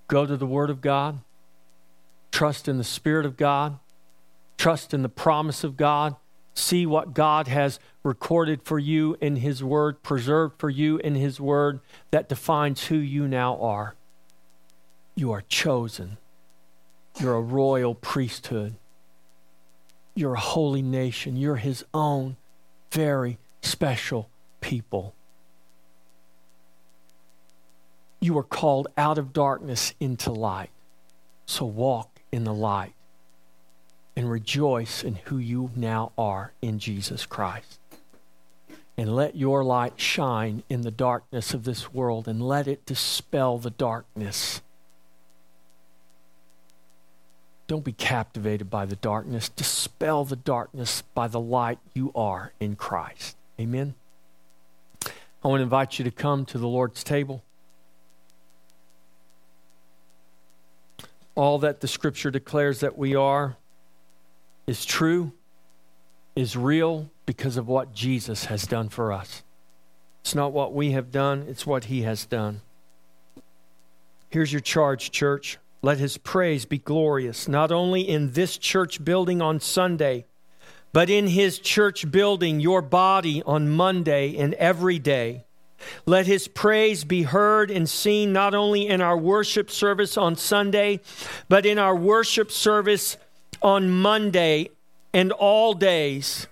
Go 0.06 0.24
to 0.24 0.36
the 0.36 0.46
Word 0.46 0.70
of 0.70 0.80
God, 0.80 1.18
trust 2.30 2.68
in 2.68 2.78
the 2.78 2.84
Spirit 2.84 3.26
of 3.26 3.36
God, 3.36 3.78
trust 4.60 4.92
in 4.92 5.00
the 5.00 5.08
promise 5.08 5.64
of 5.64 5.78
God, 5.78 6.16
see 6.52 6.84
what 6.84 7.14
God 7.14 7.48
has 7.48 7.80
recorded 8.02 8.62
for 8.62 8.78
you 8.78 9.16
in 9.18 9.36
His 9.36 9.64
Word, 9.64 10.02
preserved 10.02 10.58
for 10.58 10.68
you 10.68 10.98
in 10.98 11.14
His 11.14 11.40
Word 11.40 11.80
that 12.10 12.28
defines 12.28 12.84
who 12.84 12.96
you 12.96 13.26
now 13.26 13.58
are. 13.58 13.94
You 15.14 15.32
are 15.32 15.40
chosen. 15.48 16.18
You're 17.18 17.36
a 17.36 17.40
royal 17.40 17.94
priesthood. 17.94 18.74
You're 20.14 20.34
a 20.34 20.40
holy 20.40 20.82
nation. 20.82 21.36
You're 21.36 21.56
his 21.56 21.82
own 21.94 22.36
very 22.92 23.38
special 23.62 24.28
people. 24.60 25.14
You 28.20 28.36
are 28.36 28.44
called 28.44 28.88
out 28.98 29.16
of 29.16 29.32
darkness 29.32 29.94
into 30.00 30.30
light. 30.30 30.70
So 31.46 31.64
walk 31.64 32.20
in 32.30 32.44
the 32.44 32.52
light 32.52 32.92
and 34.20 34.30
rejoice 34.30 35.02
in 35.02 35.14
who 35.24 35.38
you 35.38 35.70
now 35.74 36.12
are 36.18 36.52
in 36.60 36.78
Jesus 36.78 37.24
Christ. 37.24 37.80
And 38.98 39.16
let 39.16 39.34
your 39.34 39.64
light 39.64 39.98
shine 39.98 40.62
in 40.68 40.82
the 40.82 40.90
darkness 40.90 41.54
of 41.54 41.64
this 41.64 41.94
world 41.94 42.28
and 42.28 42.46
let 42.46 42.68
it 42.68 42.84
dispel 42.84 43.56
the 43.56 43.70
darkness 43.70 44.60
don't 47.70 47.84
be 47.84 47.92
captivated 47.92 48.68
by 48.68 48.84
the 48.84 48.96
darkness. 48.96 49.48
Dispel 49.48 50.24
the 50.24 50.34
darkness 50.34 51.04
by 51.14 51.28
the 51.28 51.38
light 51.38 51.78
you 51.94 52.10
are 52.16 52.52
in 52.58 52.74
Christ. 52.74 53.36
Amen. 53.60 53.94
I 55.06 55.46
want 55.46 55.60
to 55.60 55.62
invite 55.62 55.96
you 55.96 56.04
to 56.04 56.10
come 56.10 56.44
to 56.46 56.58
the 56.58 56.66
Lord's 56.66 57.04
table. 57.04 57.44
All 61.36 61.60
that 61.60 61.80
the 61.80 61.86
scripture 61.86 62.32
declares 62.32 62.80
that 62.80 62.98
we 62.98 63.14
are 63.14 63.56
is 64.66 64.84
true, 64.84 65.32
is 66.36 66.56
real 66.56 67.10
because 67.26 67.56
of 67.56 67.68
what 67.68 67.92
Jesus 67.92 68.46
has 68.46 68.66
done 68.66 68.88
for 68.88 69.12
us. 69.12 69.42
It's 70.22 70.34
not 70.34 70.52
what 70.52 70.74
we 70.74 70.92
have 70.92 71.10
done, 71.10 71.46
it's 71.48 71.66
what 71.66 71.84
he 71.84 72.02
has 72.02 72.26
done. 72.26 72.60
Here's 74.28 74.52
your 74.52 74.60
charge, 74.60 75.10
church. 75.10 75.58
Let 75.82 75.98
his 75.98 76.18
praise 76.18 76.64
be 76.66 76.78
glorious, 76.78 77.48
not 77.48 77.72
only 77.72 78.02
in 78.02 78.32
this 78.32 78.58
church 78.58 79.02
building 79.04 79.40
on 79.40 79.60
Sunday, 79.60 80.26
but 80.92 81.08
in 81.08 81.28
his 81.28 81.58
church 81.58 82.10
building, 82.10 82.60
your 82.60 82.82
body 82.82 83.42
on 83.44 83.70
Monday 83.70 84.36
and 84.36 84.54
every 84.54 84.98
day. 84.98 85.44
Let 86.04 86.26
his 86.26 86.48
praise 86.48 87.04
be 87.04 87.22
heard 87.22 87.70
and 87.70 87.88
seen 87.88 88.32
not 88.32 88.54
only 88.54 88.86
in 88.86 89.00
our 89.00 89.16
worship 89.16 89.70
service 89.70 90.16
on 90.18 90.36
Sunday, 90.36 91.00
but 91.48 91.64
in 91.64 91.78
our 91.78 91.96
worship 91.96 92.50
service 92.50 93.16
on 93.62 93.90
Monday 93.90 94.70
and 95.12 95.32
all 95.32 95.74
days, 95.74 96.46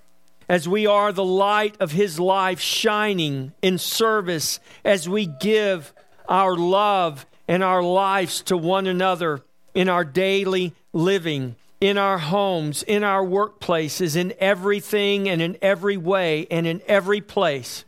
as 0.49 0.69
we 0.69 0.87
are 0.87 1.13
the 1.13 1.25
light 1.25 1.77
of 1.81 1.93
his 1.93 2.19
life 2.19 2.61
shining 2.61 3.53
in 3.63 3.79
service 3.79 4.61
as 4.85 5.09
we 5.09 5.27
give 5.27 5.93
our 6.29 6.57
love 6.57 7.27
and 7.47 7.63
our 7.63 7.83
lives 7.83 8.43
to 8.43 8.57
one 8.57 8.87
another 8.87 9.43
in 9.75 9.89
our 9.89 10.05
daily 10.05 10.75
living, 10.93 11.55
in 11.81 11.97
our 11.97 12.19
homes, 12.19 12.83
in 12.83 13.05
our 13.05 13.25
workplaces, 13.25 14.17
in 14.17 14.35
everything 14.39 15.29
and 15.29 15.41
in 15.41 15.57
every 15.63 15.97
way 15.97 16.47
and 16.51 16.67
in 16.67 16.83
every 16.87 17.21
place. 17.21 17.85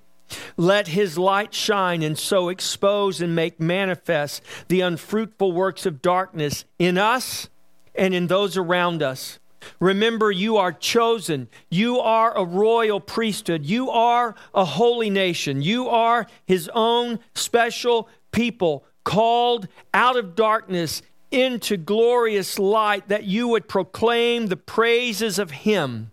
Let 0.57 0.89
his 0.89 1.19
light 1.19 1.53
shine 1.53 2.03
and 2.03 2.17
so 2.17 2.49
expose 2.49 3.21
and 3.21 3.35
make 3.35 3.59
manifest 3.59 4.43
the 4.69 4.81
unfruitful 4.81 5.53
works 5.53 5.87
of 5.87 6.03
darkness 6.03 6.65
in 6.79 6.99
us 6.99 7.49
and 7.95 8.15
in 8.15 8.27
those 8.27 8.57
around 8.57 9.03
us. 9.03 9.39
Remember, 9.79 10.31
you 10.31 10.57
are 10.57 10.73
chosen. 10.73 11.49
You 11.69 12.01
are 12.01 12.37
a 12.37 12.45
royal 12.45 13.01
priesthood. 13.01 13.67
You 13.67 13.91
are 13.91 14.35
a 14.55 14.65
holy 14.65 15.11
nation. 15.11 15.61
You 15.63 15.89
are 15.89 16.27
his 16.47 16.71
own 16.75 17.19
special 17.35 18.09
people 18.33 18.85
called 19.05 19.69
out 19.93 20.17
of 20.17 20.35
darkness 20.35 21.03
into 21.31 21.77
glorious 21.77 22.59
light, 22.59 23.09
that 23.09 23.25
you 23.25 23.49
would 23.49 23.69
proclaim 23.69 24.47
the 24.47 24.57
praises 24.57 25.39
of 25.39 25.51
Him 25.51 26.11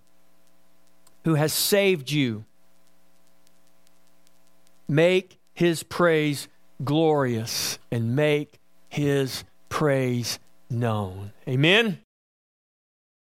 who 1.24 1.36
has 1.36 1.52
saved 1.52 2.12
you. 2.12 2.46
Make 4.88 5.40
His 5.54 5.84
praise 5.84 6.48
glorious 6.84 7.80
and 7.92 8.16
make 8.16 8.60
His 8.90 9.44
praise 9.70 10.40
known. 10.70 11.32
Amen. 11.48 12.00